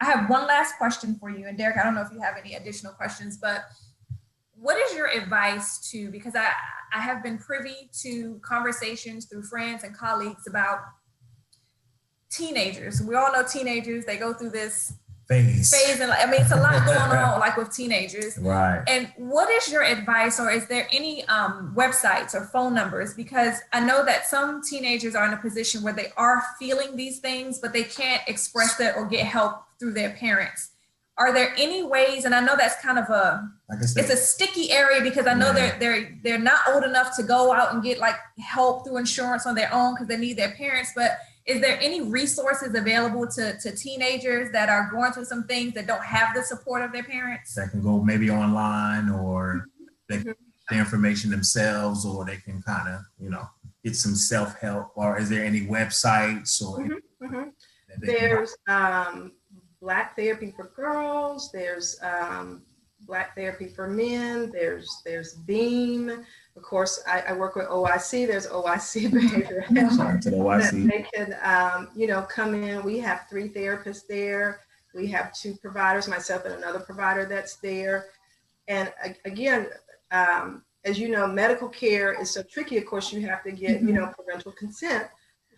I 0.01 0.05
have 0.05 0.29
one 0.29 0.47
last 0.47 0.77
question 0.77 1.15
for 1.19 1.29
you, 1.29 1.47
and 1.47 1.57
Derek, 1.57 1.77
I 1.77 1.83
don't 1.83 1.95
know 1.95 2.01
if 2.01 2.12
you 2.12 2.21
have 2.21 2.35
any 2.39 2.55
additional 2.55 2.93
questions, 2.93 3.38
but 3.38 3.63
what 4.53 4.77
is 4.77 4.95
your 4.95 5.07
advice 5.07 5.89
to 5.91 6.12
because 6.12 6.35
I 6.35 6.51
I 6.93 7.01
have 7.01 7.23
been 7.23 7.38
privy 7.38 7.89
to 8.01 8.39
conversations 8.43 9.25
through 9.25 9.43
friends 9.43 9.83
and 9.83 9.95
colleagues 9.95 10.47
about 10.47 10.79
teenagers. 12.30 13.02
We 13.02 13.15
all 13.15 13.32
know 13.32 13.44
teenagers, 13.44 14.06
they 14.06 14.18
go 14.18 14.34
through 14.34 14.52
this 14.52 14.94
phase. 15.30 15.72
Phase 15.72 16.00
and 16.00 16.12
I 16.12 16.26
mean 16.26 16.42
it's 16.42 16.52
a 16.52 16.56
lot 16.56 16.86
going 16.86 16.98
on 16.98 17.39
like 17.39 17.56
with 17.56 17.74
teenagers. 17.74 18.38
Right. 18.38 18.84
And 18.88 19.12
what 19.18 19.50
is 19.50 19.72
your 19.72 19.84
advice 19.84 20.39
or 20.39 20.50
is 20.50 20.68
there 20.68 20.88
any 20.92 21.26
um, 21.26 21.74
websites 21.78 22.34
or 22.34 22.46
phone 22.46 22.74
numbers? 22.74 23.13
Because 23.13 23.60
I 23.72 23.80
know 23.80 24.04
that 24.04 24.26
some 24.26 24.62
teenagers 24.62 25.15
are 25.15 25.26
in 25.26 25.34
a 25.34 25.38
position 25.38 25.84
where 25.84 25.94
they 25.94 26.12
are 26.18 26.44
feeling 26.58 26.96
these 26.96 27.20
things, 27.20 27.60
but 27.60 27.72
they 27.72 27.84
can't 27.84 28.22
express 28.28 28.80
it 28.80 28.96
or 28.98 29.06
get 29.06 29.26
help 29.26 29.63
through 29.80 29.94
their 29.94 30.12
parents. 30.12 30.72
Are 31.18 31.34
there 31.34 31.54
any 31.58 31.84
ways, 31.84 32.24
and 32.24 32.34
I 32.34 32.39
know 32.39 32.56
that's 32.56 32.82
kind 32.82 32.98
of 32.98 33.10
a 33.10 33.46
it's 33.70 34.10
a 34.10 34.15
sticky 34.15 34.72
area 34.72 35.02
because 35.02 35.28
I 35.28 35.34
know 35.34 35.48
yeah. 35.48 35.78
they're 35.78 35.80
they're 35.80 36.20
they're 36.24 36.39
not 36.39 36.60
old 36.70 36.86
enough 36.86 37.13
to 37.18 37.24
go 37.24 37.52
out 37.52 37.74
and 37.74 37.84
get 37.84 38.00
like 38.00 38.15
help 38.39 38.86
through 38.86 38.98
insurance 38.98 39.46
on 39.46 39.54
their 39.54 39.70
own 39.74 39.96
because 39.96 40.08
they 40.08 40.15
need 40.15 40.38
their 40.38 40.52
parents, 40.52 40.94
but 40.96 41.20
is 41.49 41.62
there 41.62 41.79
any 41.81 42.01
resources 42.01 42.75
available 42.75 43.27
to, 43.27 43.57
to 43.59 43.75
teenagers 43.75 44.51
that 44.51 44.69
are 44.69 44.89
going 44.91 45.12
through 45.12 45.25
some 45.25 45.45
things 45.45 45.73
that 45.73 45.88
don't 45.88 46.03
have 46.03 46.35
the 46.35 46.43
support 46.43 46.83
of 46.83 46.91
their 46.91 47.03
parents? 47.03 47.55
That 47.55 47.71
can 47.71 47.81
go 47.81 48.03
maybe 48.03 48.29
online 48.29 49.09
or 49.09 49.65
they 50.07 50.21
can 50.21 50.35
the 50.69 50.77
information 50.77 51.31
themselves 51.31 52.05
or 52.05 52.25
they 52.25 52.38
can 52.38 52.62
kind 52.62 52.88
of, 52.93 53.01
you 53.19 53.31
know, 53.31 53.47
get 53.83 53.95
some 53.95 54.15
self-help 54.15 54.91
or 54.95 55.17
is 55.17 55.29
there 55.29 55.43
any 55.43 55.62
websites 55.62 56.62
or 56.62 56.79
mm-hmm, 56.79 57.25
mm-hmm. 57.25 57.49
there's 58.01 58.55
um, 58.67 59.31
black 59.81 60.15
therapy 60.17 60.53
for 60.55 60.65
girls 60.75 61.49
there's 61.51 61.97
um, 62.03 62.62
black 63.01 63.35
therapy 63.35 63.67
for 63.67 63.88
men 63.88 64.51
there's 64.51 65.01
there's 65.05 65.33
beam 65.33 66.25
of 66.60 66.65
course, 66.65 67.02
I, 67.08 67.22
I 67.22 67.34
work 67.34 67.56
with 67.56 67.67
OIC. 67.67 68.28
There's 68.28 68.48
OIC 68.48 69.12
behavior. 69.13 69.65
Sorry 69.91 70.19
to 70.19 70.30
the 70.30 70.36
OIC. 70.36 70.89
They 70.89 71.06
can, 71.13 71.38
um, 71.41 71.88
you 71.95 72.06
know, 72.06 72.22
come 72.24 72.54
in. 72.54 72.84
We 72.84 73.00
have 73.00 73.28
three 73.30 73.48
therapists 73.48 74.06
there. 74.08 74.60
We 74.93 75.08
have 75.08 75.34
two 75.34 75.56
providers, 75.56 76.10
myself 76.10 76.43
and 76.43 76.56
another 76.56 76.82
provider 76.82 77.26
that's 77.26 77.56
there. 77.58 78.08
And 78.67 78.91
again, 79.24 79.67
um, 80.12 80.63
as 80.84 81.00
you 81.00 81.08
know, 81.08 81.28
medical 81.28 81.69
care 81.69 82.22
is 82.22 82.32
so 82.32 82.43
tricky. 82.43 82.78
Of 82.78 82.86
course, 82.86 83.13
you 83.13 83.26
have 83.26 83.41
to 83.43 83.54
get, 83.54 83.78
mm-hmm. 83.78 83.88
you 83.88 83.93
know, 83.93 84.12
parental 84.17 84.52
consent 84.52 85.08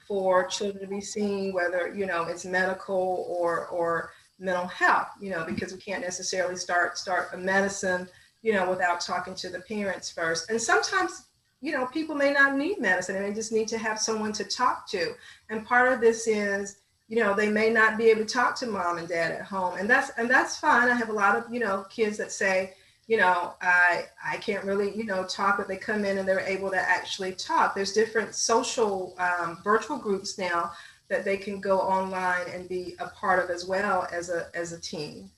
for 0.07 0.45
children 0.45 0.83
to 0.83 0.87
be 0.87 1.01
seen, 1.01 1.51
whether 1.51 1.91
you 1.95 2.05
know 2.05 2.25
it's 2.25 2.45
medical 2.45 3.25
or 3.27 3.67
or 3.69 4.11
mental 4.37 4.67
health. 4.67 5.07
You 5.19 5.31
know, 5.31 5.45
because 5.45 5.73
we 5.73 5.79
can't 5.79 6.01
necessarily 6.01 6.57
start 6.57 6.99
start 6.99 7.29
a 7.33 7.37
medicine 7.37 8.07
you 8.41 8.53
know, 8.53 8.69
without 8.69 9.01
talking 9.01 9.35
to 9.35 9.49
the 9.49 9.59
parents 9.61 10.09
first. 10.09 10.49
And 10.49 10.61
sometimes, 10.61 11.25
you 11.61 11.71
know, 11.71 11.85
people 11.87 12.15
may 12.15 12.33
not 12.33 12.55
need 12.55 12.79
medicine 12.79 13.15
and 13.15 13.25
they 13.25 13.33
just 13.33 13.51
need 13.51 13.67
to 13.69 13.77
have 13.77 13.99
someone 13.99 14.33
to 14.33 14.43
talk 14.43 14.89
to. 14.89 15.13
And 15.49 15.65
part 15.65 15.93
of 15.93 16.01
this 16.01 16.27
is, 16.27 16.77
you 17.07 17.17
know, 17.17 17.35
they 17.35 17.49
may 17.49 17.69
not 17.69 17.97
be 17.97 18.09
able 18.09 18.25
to 18.25 18.33
talk 18.33 18.55
to 18.57 18.67
mom 18.67 18.97
and 18.97 19.07
dad 19.07 19.31
at 19.31 19.43
home. 19.43 19.77
And 19.77 19.89
that's 19.89 20.11
and 20.17 20.29
that's 20.29 20.57
fine. 20.57 20.89
I 20.89 20.95
have 20.95 21.09
a 21.09 21.13
lot 21.13 21.35
of, 21.35 21.53
you 21.53 21.59
know, 21.59 21.85
kids 21.89 22.17
that 22.17 22.31
say, 22.31 22.73
you 23.07 23.17
know, 23.17 23.53
I 23.61 24.05
I 24.25 24.37
can't 24.37 24.63
really, 24.63 24.95
you 24.95 25.03
know, 25.03 25.25
talk, 25.25 25.57
but 25.57 25.67
they 25.67 25.77
come 25.77 26.05
in 26.05 26.17
and 26.17 26.27
they're 26.27 26.39
able 26.39 26.71
to 26.71 26.79
actually 26.79 27.33
talk. 27.33 27.75
There's 27.75 27.91
different 27.91 28.33
social 28.33 29.15
um, 29.19 29.59
virtual 29.63 29.97
groups 29.97 30.37
now 30.37 30.71
that 31.09 31.25
they 31.25 31.35
can 31.35 31.59
go 31.59 31.79
online 31.79 32.47
and 32.53 32.69
be 32.69 32.95
a 32.99 33.09
part 33.09 33.43
of 33.43 33.49
as 33.49 33.65
well 33.65 34.07
as 34.11 34.29
a 34.29 34.47
as 34.55 34.71
a 34.71 34.79
team. 34.79 35.29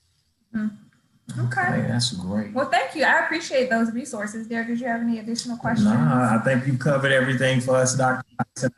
Mm-hmm. 0.54 0.83
Okay. 1.38 1.62
Hey, 1.62 1.86
that's 1.88 2.12
great. 2.12 2.52
Well, 2.52 2.68
thank 2.68 2.94
you. 2.94 3.02
I 3.02 3.24
appreciate 3.24 3.70
those 3.70 3.90
resources. 3.92 4.46
Derek, 4.46 4.68
did 4.68 4.78
you 4.78 4.86
have 4.86 5.00
any 5.00 5.20
additional 5.20 5.56
questions? 5.56 5.88
No, 5.88 5.96
I 5.96 6.38
think 6.44 6.66
you 6.66 6.76
covered 6.76 7.12
everything 7.12 7.60
for 7.60 7.76
us, 7.76 7.96
Dr. 7.96 8.22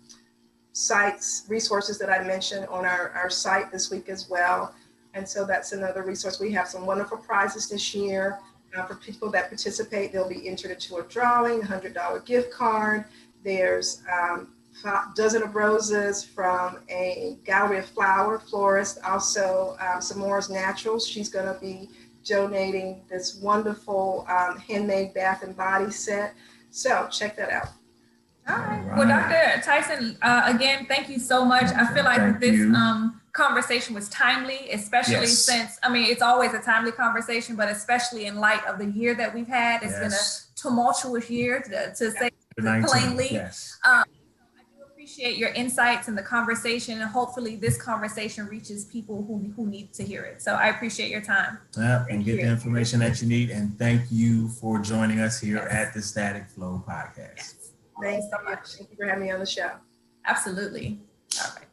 sites, 0.73 1.45
resources 1.49 1.99
that 1.99 2.11
I 2.11 2.23
mentioned 2.25 2.67
on 2.69 2.85
our, 2.85 3.11
our 3.11 3.31
site 3.31 3.73
this 3.73 3.91
week 3.91 4.09
as 4.09 4.29
well. 4.29 4.75
And 5.15 5.29
so 5.29 5.45
that's 5.45 5.73
another 5.73 6.03
resource. 6.03 6.39
We 6.39 6.53
have 6.53 6.69
some 6.69 6.87
wonderful 6.87 7.19
prizes 7.19 7.69
this 7.69 7.95
year. 7.95 8.39
Uh, 8.77 8.85
for 8.85 8.97
people 8.97 9.31
that 9.31 9.49
participate, 9.49 10.13
they'll 10.13 10.29
be 10.29 10.47
entered 10.47 10.71
into 10.71 10.97
a 10.97 11.03
drawing, 11.05 11.63
$100 11.63 12.25
gift 12.27 12.53
card. 12.53 13.07
There's 13.43 14.03
um, 14.13 14.49
a 14.85 15.05
dozen 15.17 15.43
of 15.43 15.55
roses 15.55 16.23
from 16.23 16.79
a 16.91 17.39
gallery 17.45 17.79
of 17.79 17.87
flower 17.87 18.39
florist. 18.39 18.99
Also, 19.05 19.77
um, 19.81 20.03
Samora's 20.03 20.51
Naturals. 20.51 21.09
She's 21.09 21.31
going 21.31 21.47
to 21.47 21.59
be 21.59 21.89
donating 22.29 23.03
this 23.09 23.37
wonderful 23.37 24.27
um, 24.29 24.59
handmade 24.59 25.15
bath 25.15 25.43
and 25.43 25.57
body 25.57 25.91
set. 25.91 26.35
So 26.71 27.09
check 27.11 27.37
that 27.37 27.51
out. 27.51 27.69
All 28.49 28.57
right. 28.57 28.79
All 28.81 28.87
right. 28.87 28.99
Well, 28.99 29.09
Dr. 29.09 29.63
Tyson, 29.63 30.19
uh, 30.23 30.43
again, 30.47 30.87
thank 30.87 31.09
you 31.09 31.19
so 31.19 31.45
much. 31.45 31.65
I 31.65 31.93
feel 31.93 32.05
like 32.05 32.19
thank 32.19 32.41
this 32.41 32.61
um, 32.61 33.21
conversation 33.33 33.95
was 33.95 34.09
timely, 34.09 34.71
especially 34.71 35.15
yes. 35.15 35.39
since, 35.39 35.79
I 35.83 35.91
mean, 35.91 36.05
it's 36.05 36.23
always 36.23 36.55
a 36.55 36.61
timely 36.61 36.93
conversation, 36.93 37.57
but 37.57 37.69
especially 37.69 38.27
in 38.27 38.37
light 38.37 38.65
of 38.67 38.79
the 38.79 38.87
year 38.87 39.15
that 39.15 39.35
we've 39.35 39.49
had. 39.49 39.83
It's 39.83 39.93
yes. 39.93 40.01
been 40.01 40.71
a 40.71 40.71
tumultuous 40.71 41.29
year, 41.31 41.61
to, 41.61 41.95
to 41.95 42.11
say 42.11 42.31
plainly. 42.59 43.29
Yes. 43.31 43.79
Um, 43.89 44.05
appreciate 45.09 45.39
your 45.39 45.49
insights 45.51 46.09
and 46.09 46.19
the 46.19 46.23
conversation, 46.23 47.01
and 47.01 47.11
hopefully 47.11 47.57
this 47.57 47.81
conversation 47.81 48.47
reaches 48.47 48.85
people 48.85 49.25
who, 49.27 49.51
who 49.57 49.67
need 49.67 49.93
to 49.95 50.05
hear 50.05 50.23
it. 50.25 50.43
So 50.43 50.53
I 50.53 50.69
appreciate 50.69 51.11
your 51.11 51.23
time. 51.23 51.59
Yeah, 51.79 52.05
and 52.11 52.25
get 52.25 52.37
you. 52.37 52.43
the 52.43 52.49
information 52.49 53.01
that 53.01 53.23
you 53.23 53.29
need. 53.29 53.49
And 53.51 53.79
thank 53.79 54.03
you 54.11 54.49
for 54.49 54.79
joining 54.81 55.21
us 55.21 55.41
here 55.41 55.57
yes. 55.57 55.73
at 55.73 55.95
the 55.95 56.03
Static 56.03 56.51
Flow 56.51 56.85
podcast. 56.87 57.37
Yes. 57.37 57.73
Thanks 58.03 58.27
so 58.31 58.45
much. 58.45 58.75
Thank 58.75 58.91
you 58.91 58.97
for 58.97 59.07
having 59.07 59.25
me 59.25 59.31
on 59.31 59.41
the 59.41 59.47
show. 59.47 59.71
Absolutely. 60.27 61.01
All 61.43 61.53
right. 61.57 61.68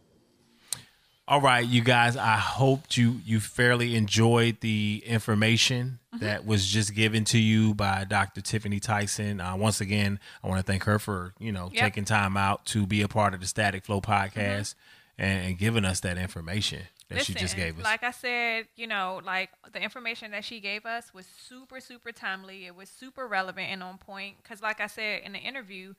All 1.28 1.42
right, 1.42 1.66
you 1.66 1.82
guys. 1.82 2.16
I 2.16 2.38
hope 2.38 2.96
you 2.96 3.20
you 3.26 3.40
fairly 3.40 3.96
enjoyed 3.96 4.60
the 4.62 5.02
information 5.08 5.98
mm-hmm. 6.14 6.24
that 6.24 6.46
was 6.46 6.68
just 6.68 6.94
given 6.94 7.26
to 7.26 7.40
you 7.40 7.74
by 7.74 8.04
Dr. 8.04 8.42
Tiffany 8.42 8.80
Tyson. 8.80 9.42
Uh, 9.42 9.56
once 9.56 9.82
again, 9.82 10.20
I 10.44 10.48
want 10.48 10.60
to 10.60 10.72
thank 10.72 10.84
her 10.84 11.00
for 11.00 11.34
you 11.40 11.52
know 11.52 11.72
yep. 11.74 11.84
taking 11.84 12.06
time 12.06 12.38
out 12.38 12.66
to 12.68 12.86
be 12.86 13.02
a 13.02 13.08
part 13.08 13.34
of 13.34 13.40
the 13.40 13.48
Static 13.48 13.86
Flow 13.86 14.02
podcast 14.02 14.76
mm-hmm. 14.76 15.24
and, 15.24 15.48
and, 15.48 15.58
giving 15.58 15.84
us 15.84 16.02
that 16.02 16.20
information 16.20 16.82
that 17.10 17.16
Listen, 17.16 17.34
she 17.34 17.40
just 17.40 17.56
gave 17.56 17.80
us. 17.80 17.84
Like 17.84 18.04
I 18.04 18.12
said, 18.12 18.68
you 18.76 18.86
know, 18.86 19.20
like 19.26 19.50
the 19.74 19.82
information 19.82 20.30
that 20.30 20.46
she 20.46 20.60
gave 20.60 20.86
us 20.86 21.12
was 21.12 21.26
super 21.26 21.80
super 21.80 22.12
timely. 22.12 22.68
It 22.68 22.76
was 22.76 22.88
super 22.88 23.28
relevant 23.28 23.72
and 23.72 23.82
on 23.82 23.98
point. 23.98 24.36
Because, 24.44 24.62
like 24.62 24.80
I 24.80 24.88
said 24.88 25.24
in 25.24 25.32
the 25.32 25.40
interview, 25.40 25.96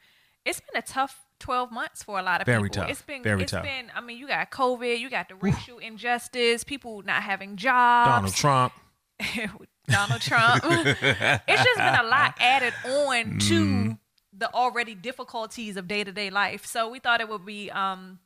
it's 0.46 0.60
been 0.60 0.78
a 0.78 0.86
tough 0.86 1.26
12 1.40 1.70
months 1.70 2.02
for 2.02 2.18
a 2.18 2.22
lot 2.22 2.40
of 2.40 2.46
Very 2.46 2.64
people. 2.64 2.82
Tough. 2.82 2.90
It's 2.90 3.02
been 3.02 3.22
Very 3.22 3.42
it's 3.42 3.52
tough. 3.52 3.64
been 3.64 3.90
I 3.94 4.00
mean, 4.00 4.16
you 4.16 4.28
got 4.28 4.50
COVID, 4.50 4.98
you 4.98 5.10
got 5.10 5.28
the 5.28 5.34
racial 5.34 5.78
injustice, 5.78 6.64
people 6.64 7.02
not 7.02 7.22
having 7.22 7.56
jobs. 7.56 8.08
Donald 8.08 8.34
Trump. 8.34 8.72
Donald 9.88 10.20
Trump. 10.20 10.62
it's 10.64 11.64
just 11.64 11.76
been 11.76 11.94
a 11.94 12.04
lot 12.04 12.34
added 12.40 12.72
on 12.84 13.38
to 13.38 13.64
mm. 13.64 13.98
the 14.32 14.52
already 14.54 14.94
difficulties 14.94 15.76
of 15.76 15.88
day-to-day 15.88 16.30
life. 16.30 16.64
So 16.64 16.88
we 16.88 17.00
thought 17.00 17.20
it 17.20 17.28
would 17.28 17.44
be 17.44 17.70
um 17.70 18.20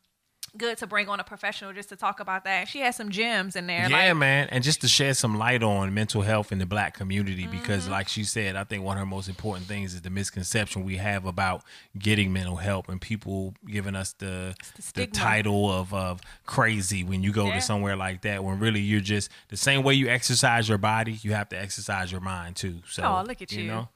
good 0.57 0.79
to 0.79 0.87
bring 0.87 1.09
on 1.09 1.21
a 1.21 1.25
professional 1.25 1.73
just 1.73 1.89
to 1.91 1.97
talk 1.97 2.21
about 2.21 2.45
that. 2.45 2.69
She 2.69 2.81
has 2.81 2.97
some 2.97 3.11
gems 3.11 3.57
in 3.57 3.67
there. 3.67 3.89
Yeah, 3.89 4.09
like, 4.09 4.17
man, 4.17 4.49
and 4.51 4.63
just 4.65 4.81
to 4.83 4.89
shed 4.89 5.17
some 5.17 5.39
light 5.39 5.63
on 5.63 5.95
mental 5.95 6.23
health 6.23 6.53
in 6.53 6.59
the 6.59 6.67
black 6.67 6.95
community 6.95 7.45
mm-hmm. 7.45 7.59
because, 7.59 7.89
like 7.89 8.09
she 8.09 8.25
said, 8.25 8.57
I 8.57 8.65
think 8.65 8.85
one 8.85 8.97
of 8.97 9.01
her 9.01 9.07
most 9.07 9.29
important 9.29 9.67
things 9.67 9.95
is 9.95 10.03
the 10.03 10.11
misconception 10.11 10.85
we 10.85 10.97
have 10.97 11.27
about 11.27 11.63
getting 11.99 12.33
mental 12.33 12.57
help 12.57 12.89
and 12.89 13.01
people 13.01 13.55
giving 13.67 13.95
us 13.95 14.13
the 14.15 14.55
the, 14.77 15.03
the, 15.03 15.07
title 15.07 15.71
of 15.71 15.93
of 15.95 16.21
crazy 16.47 17.05
when 17.05 17.23
you 17.23 17.33
go 17.33 17.47
yeah. 17.47 17.57
to 17.57 17.61
somewhere 17.61 17.97
like 17.97 18.23
that. 18.23 18.43
When 18.45 18.59
really 18.59 18.81
you're 18.81 19.01
just 19.01 19.31
the 19.49 19.57
same 19.57 19.83
way 19.83 19.95
you 19.95 20.09
exercise 20.09 20.69
your 20.69 20.79
body, 20.79 21.19
you 21.23 21.33
have 21.33 21.49
to 21.51 21.61
exercise 21.61 22.11
your 22.11 22.21
mind 22.21 22.57
too. 22.57 22.81
So, 22.89 23.03
oh, 23.03 23.25
look 23.27 23.43
at 23.43 23.53
you. 23.53 23.63
You 23.63 23.69
know 23.69 23.89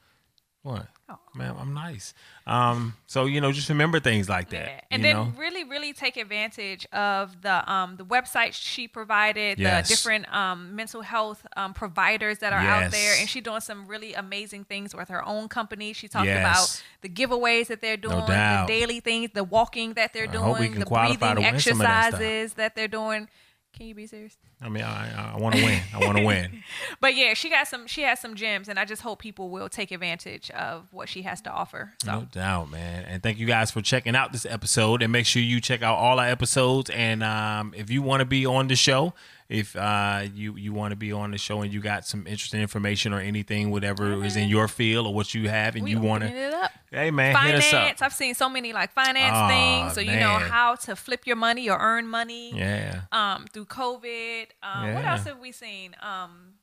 what? 0.65 0.87
Oh. 1.11 1.19
Man, 1.35 1.55
I'm 1.59 1.75
nice. 1.75 2.15
Um, 2.47 2.95
so 3.07 3.27
you 3.27 3.43
know, 3.43 3.53
just 3.53 3.69
remember 3.69 4.01
things 4.01 4.31
like 4.31 4.49
that. 4.49 4.67
Yeah. 4.67 4.81
And 4.91 5.05
then 5.05 5.15
know? 5.15 5.33
really, 5.37 5.63
really 5.63 5.93
take 5.93 6.17
advantage 6.17 6.87
of 6.91 7.43
the 7.43 7.71
um 7.71 7.97
the 7.97 8.05
website 8.07 8.55
she 8.55 8.89
provided, 8.89 9.59
yes. 9.59 9.87
the 9.87 9.95
different 9.95 10.35
um 10.35 10.75
mental 10.75 11.03
health 11.03 11.47
um 11.59 11.75
providers 11.75 12.39
that 12.39 12.55
are 12.55 12.63
yes. 12.63 12.85
out 12.85 12.93
there, 12.93 13.15
and 13.21 13.29
she's 13.29 13.43
doing 13.43 13.61
some 13.61 13.87
really 13.87 14.15
amazing 14.15 14.65
things 14.65 14.95
with 14.95 15.11
her 15.11 15.23
own 15.29 15.49
company. 15.49 15.93
She 15.93 16.09
talked 16.09 16.25
yes. 16.25 16.41
about 16.41 16.83
the 17.03 17.11
giveaways 17.11 17.67
that 17.67 17.83
they're 17.83 17.99
doing, 17.99 18.17
no 18.21 18.27
the 18.27 18.65
daily 18.67 19.01
things, 19.01 19.33
the 19.35 19.45
walking 19.45 19.93
that 19.95 20.15
they're 20.15 20.27
doing, 20.27 20.81
the 20.81 20.87
breathing 20.87 21.45
exercises 21.45 22.55
that, 22.55 22.57
that 22.57 22.75
they're 22.75 22.89
doing. 22.89 23.29
Can 23.77 23.87
you 23.87 23.95
be 23.95 24.07
serious? 24.07 24.37
I 24.63 24.69
mean, 24.69 24.85
I, 24.85 25.35
I 25.35 25.37
want 25.37 25.57
to 25.57 25.65
win. 25.65 25.81
I 25.93 25.99
want 25.99 26.17
to 26.17 26.25
win. 26.25 26.63
but 27.01 27.17
yeah, 27.17 27.35
she 27.35 27.51
got 27.51 27.67
some. 27.67 27.89
She 27.89 28.03
has 28.03 28.21
some 28.21 28.37
gems, 28.37 28.69
and 28.69 28.79
I 28.79 28.85
just 28.85 29.03
hope 29.03 29.19
people 29.19 29.51
will 29.51 29.69
take 29.69 29.91
advantage 29.91 30.51
of 30.53 30.87
what 30.93 31.09
she 31.09 31.23
has 31.23 31.41
to 31.43 31.51
offer. 31.51 31.93
So. 32.05 32.13
No 32.13 32.29
doubt, 32.31 32.71
man. 32.71 33.05
And 33.05 33.23
thank 33.23 33.39
you 33.39 33.47
guys 33.47 33.73
for 33.73 33.83
checking 33.83 34.15
out 34.15 34.33
this 34.33 34.47
episode. 34.47 35.03
And 35.03 35.11
make 35.11 35.27
sure 35.27 35.43
you 35.43 35.61
check 35.61 35.83
out 35.83 35.97
all 35.97 36.21
our 36.21 36.29
episodes. 36.29 36.89
And 36.91 37.25
um, 37.25 37.75
if 37.77 37.91
you 37.91 38.01
want 38.01 38.21
to 38.21 38.27
be 38.27 38.47
on 38.47 38.69
the 38.69 38.77
show 38.77 39.13
if 39.49 39.77
uh, 39.77 40.25
you 40.35 40.57
you 40.57 40.73
want 40.73 40.93
to 40.93 40.97
be 40.97 41.13
on 41.13 41.31
the 41.31 41.39
show 41.39 41.61
and 41.61 41.73
you 41.73 41.81
got 41.81 42.07
some 42.07 42.27
interesting 42.27 42.61
information 42.61 43.13
or 43.13 43.21
anything, 43.21 43.71
whatever 43.71 44.25
is 44.25 44.37
in 44.37 44.49
your 44.49 44.69
field 44.69 45.07
or 45.07 45.15
what 45.15 45.35
you 45.35 45.49
have, 45.49 45.75
and 45.75 45.85
we 45.85 45.93
you 45.93 46.01
want 46.01 46.23
to, 46.25 46.71
hey 46.91 47.11
man, 47.11 47.35
finance. 47.35 48.01
I've 48.01 48.15
seen 48.15 48.35
so 48.35 48.49
many 48.49 48.73
like 48.73 48.93
finance 48.93 49.37
oh, 49.37 49.49
things, 49.49 49.95
so 49.95 50.01
you 50.01 50.19
know 50.19 50.39
how 50.39 50.77
to 50.77 50.97
flip 50.97 51.27
your 51.27 51.37
money 51.37 51.69
or 51.69 51.79
earn 51.79 52.09
money. 52.09 52.57
Yeah. 52.57 53.03
Um, 53.13 53.47
through 53.53 53.67
COVID. 53.67 54.47
Um, 54.63 54.87
yeah. 54.87 54.95
what 54.95 55.05
else 55.05 55.25
have 55.25 55.39
we 55.39 55.53
seen? 55.53 55.95
Um 56.03 56.55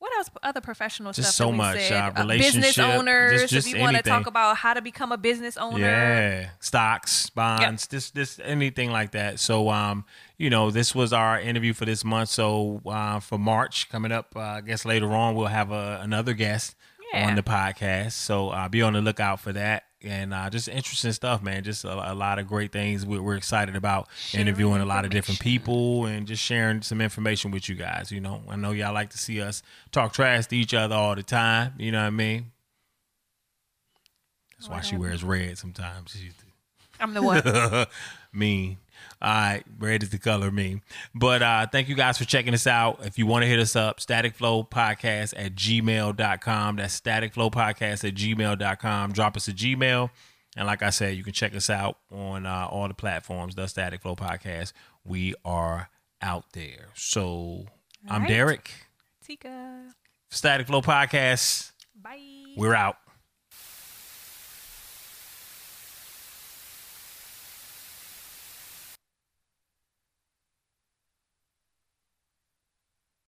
what 0.00 0.16
else? 0.16 0.30
Other 0.42 0.62
professional 0.62 1.12
just 1.12 1.34
stuff. 1.34 1.48
so 1.48 1.52
much. 1.52 1.92
Uh, 1.92 2.10
uh, 2.16 2.26
business 2.26 2.78
owners. 2.78 3.42
Just, 3.42 3.52
just 3.52 3.68
if 3.68 3.74
you 3.74 3.80
want 3.82 3.98
to 3.98 4.02
talk 4.02 4.26
about 4.26 4.56
how 4.56 4.72
to 4.72 4.80
become 4.80 5.12
a 5.12 5.18
business 5.18 5.58
owner. 5.58 5.78
Yeah, 5.78 6.48
stocks, 6.58 7.28
bonds, 7.28 7.82
yep. 7.84 7.90
this, 7.90 8.10
this, 8.10 8.40
anything 8.42 8.90
like 8.90 9.10
that. 9.10 9.38
So, 9.38 9.68
um, 9.68 10.06
you 10.40 10.48
know, 10.48 10.70
this 10.70 10.94
was 10.94 11.12
our 11.12 11.38
interview 11.38 11.74
for 11.74 11.84
this 11.84 12.02
month. 12.02 12.30
So, 12.30 12.80
uh, 12.86 13.20
for 13.20 13.38
March 13.38 13.90
coming 13.90 14.10
up, 14.10 14.34
uh, 14.34 14.40
I 14.40 14.60
guess 14.62 14.86
later 14.86 15.12
on 15.12 15.34
we'll 15.34 15.48
have 15.48 15.70
a, 15.70 16.00
another 16.02 16.32
guest 16.32 16.74
yeah. 17.12 17.28
on 17.28 17.34
the 17.34 17.42
podcast. 17.42 18.12
So, 18.12 18.48
uh, 18.48 18.66
be 18.70 18.80
on 18.80 18.94
the 18.94 19.02
lookout 19.02 19.40
for 19.40 19.52
that 19.52 19.84
and 20.00 20.32
uh, 20.32 20.48
just 20.48 20.66
interesting 20.66 21.12
stuff, 21.12 21.42
man. 21.42 21.62
Just 21.62 21.84
a, 21.84 22.12
a 22.12 22.14
lot 22.14 22.38
of 22.38 22.46
great 22.46 22.72
things. 22.72 23.04
We're, 23.04 23.20
we're 23.20 23.36
excited 23.36 23.76
about 23.76 24.08
sharing 24.16 24.46
interviewing 24.46 24.80
a 24.80 24.86
lot 24.86 25.04
of 25.04 25.10
different 25.10 25.40
people 25.40 26.06
and 26.06 26.26
just 26.26 26.42
sharing 26.42 26.80
some 26.80 27.02
information 27.02 27.50
with 27.50 27.68
you 27.68 27.74
guys. 27.74 28.10
You 28.10 28.22
know, 28.22 28.42
I 28.48 28.56
know 28.56 28.70
y'all 28.70 28.94
like 28.94 29.10
to 29.10 29.18
see 29.18 29.42
us 29.42 29.62
talk 29.92 30.14
trash 30.14 30.46
to 30.46 30.56
each 30.56 30.72
other 30.72 30.94
all 30.94 31.16
the 31.16 31.22
time. 31.22 31.74
You 31.76 31.92
know 31.92 32.00
what 32.00 32.06
I 32.06 32.10
mean? 32.10 32.52
That's 34.58 34.70
why 34.70 34.80
she 34.80 34.96
wears 34.96 35.22
red 35.22 35.58
sometimes. 35.58 36.16
I'm 36.98 37.12
the 37.12 37.22
one. 37.22 37.42
mean. 38.32 38.78
All 39.22 39.30
right, 39.30 39.62
red 39.78 40.02
is 40.02 40.08
the 40.10 40.18
color 40.18 40.50
me. 40.50 40.80
But 41.14 41.42
uh, 41.42 41.66
thank 41.70 41.88
you 41.88 41.94
guys 41.94 42.16
for 42.16 42.24
checking 42.24 42.54
us 42.54 42.66
out. 42.66 43.04
If 43.04 43.18
you 43.18 43.26
want 43.26 43.42
to 43.42 43.48
hit 43.48 43.58
us 43.58 43.76
up, 43.76 44.00
Static 44.00 44.34
Flow 44.34 44.64
Podcast 44.64 45.34
at 45.36 45.54
gmail.com. 45.54 46.76
That's 46.76 46.94
Static 46.94 47.34
Flow 47.34 47.50
Podcast 47.50 48.08
at 48.08 48.14
gmail.com. 48.14 49.12
Drop 49.12 49.36
us 49.36 49.46
a 49.48 49.52
Gmail. 49.52 50.08
And 50.56 50.66
like 50.66 50.82
I 50.82 50.90
said, 50.90 51.16
you 51.16 51.22
can 51.22 51.32
check 51.34 51.54
us 51.54 51.68
out 51.68 51.98
on 52.10 52.46
uh, 52.46 52.66
all 52.70 52.88
the 52.88 52.94
platforms, 52.94 53.54
the 53.54 53.66
Static 53.66 54.02
Flow 54.02 54.16
Podcast. 54.16 54.72
We 55.04 55.34
are 55.44 55.90
out 56.22 56.52
there. 56.54 56.88
So 56.94 57.22
all 57.30 57.66
I'm 58.08 58.22
right. 58.22 58.28
Derek. 58.28 58.70
Tika. 59.24 59.94
Static 60.30 60.66
Flow 60.66 60.80
Podcast. 60.80 61.72
Bye. 61.94 62.18
We're 62.56 62.74
out. 62.74 62.96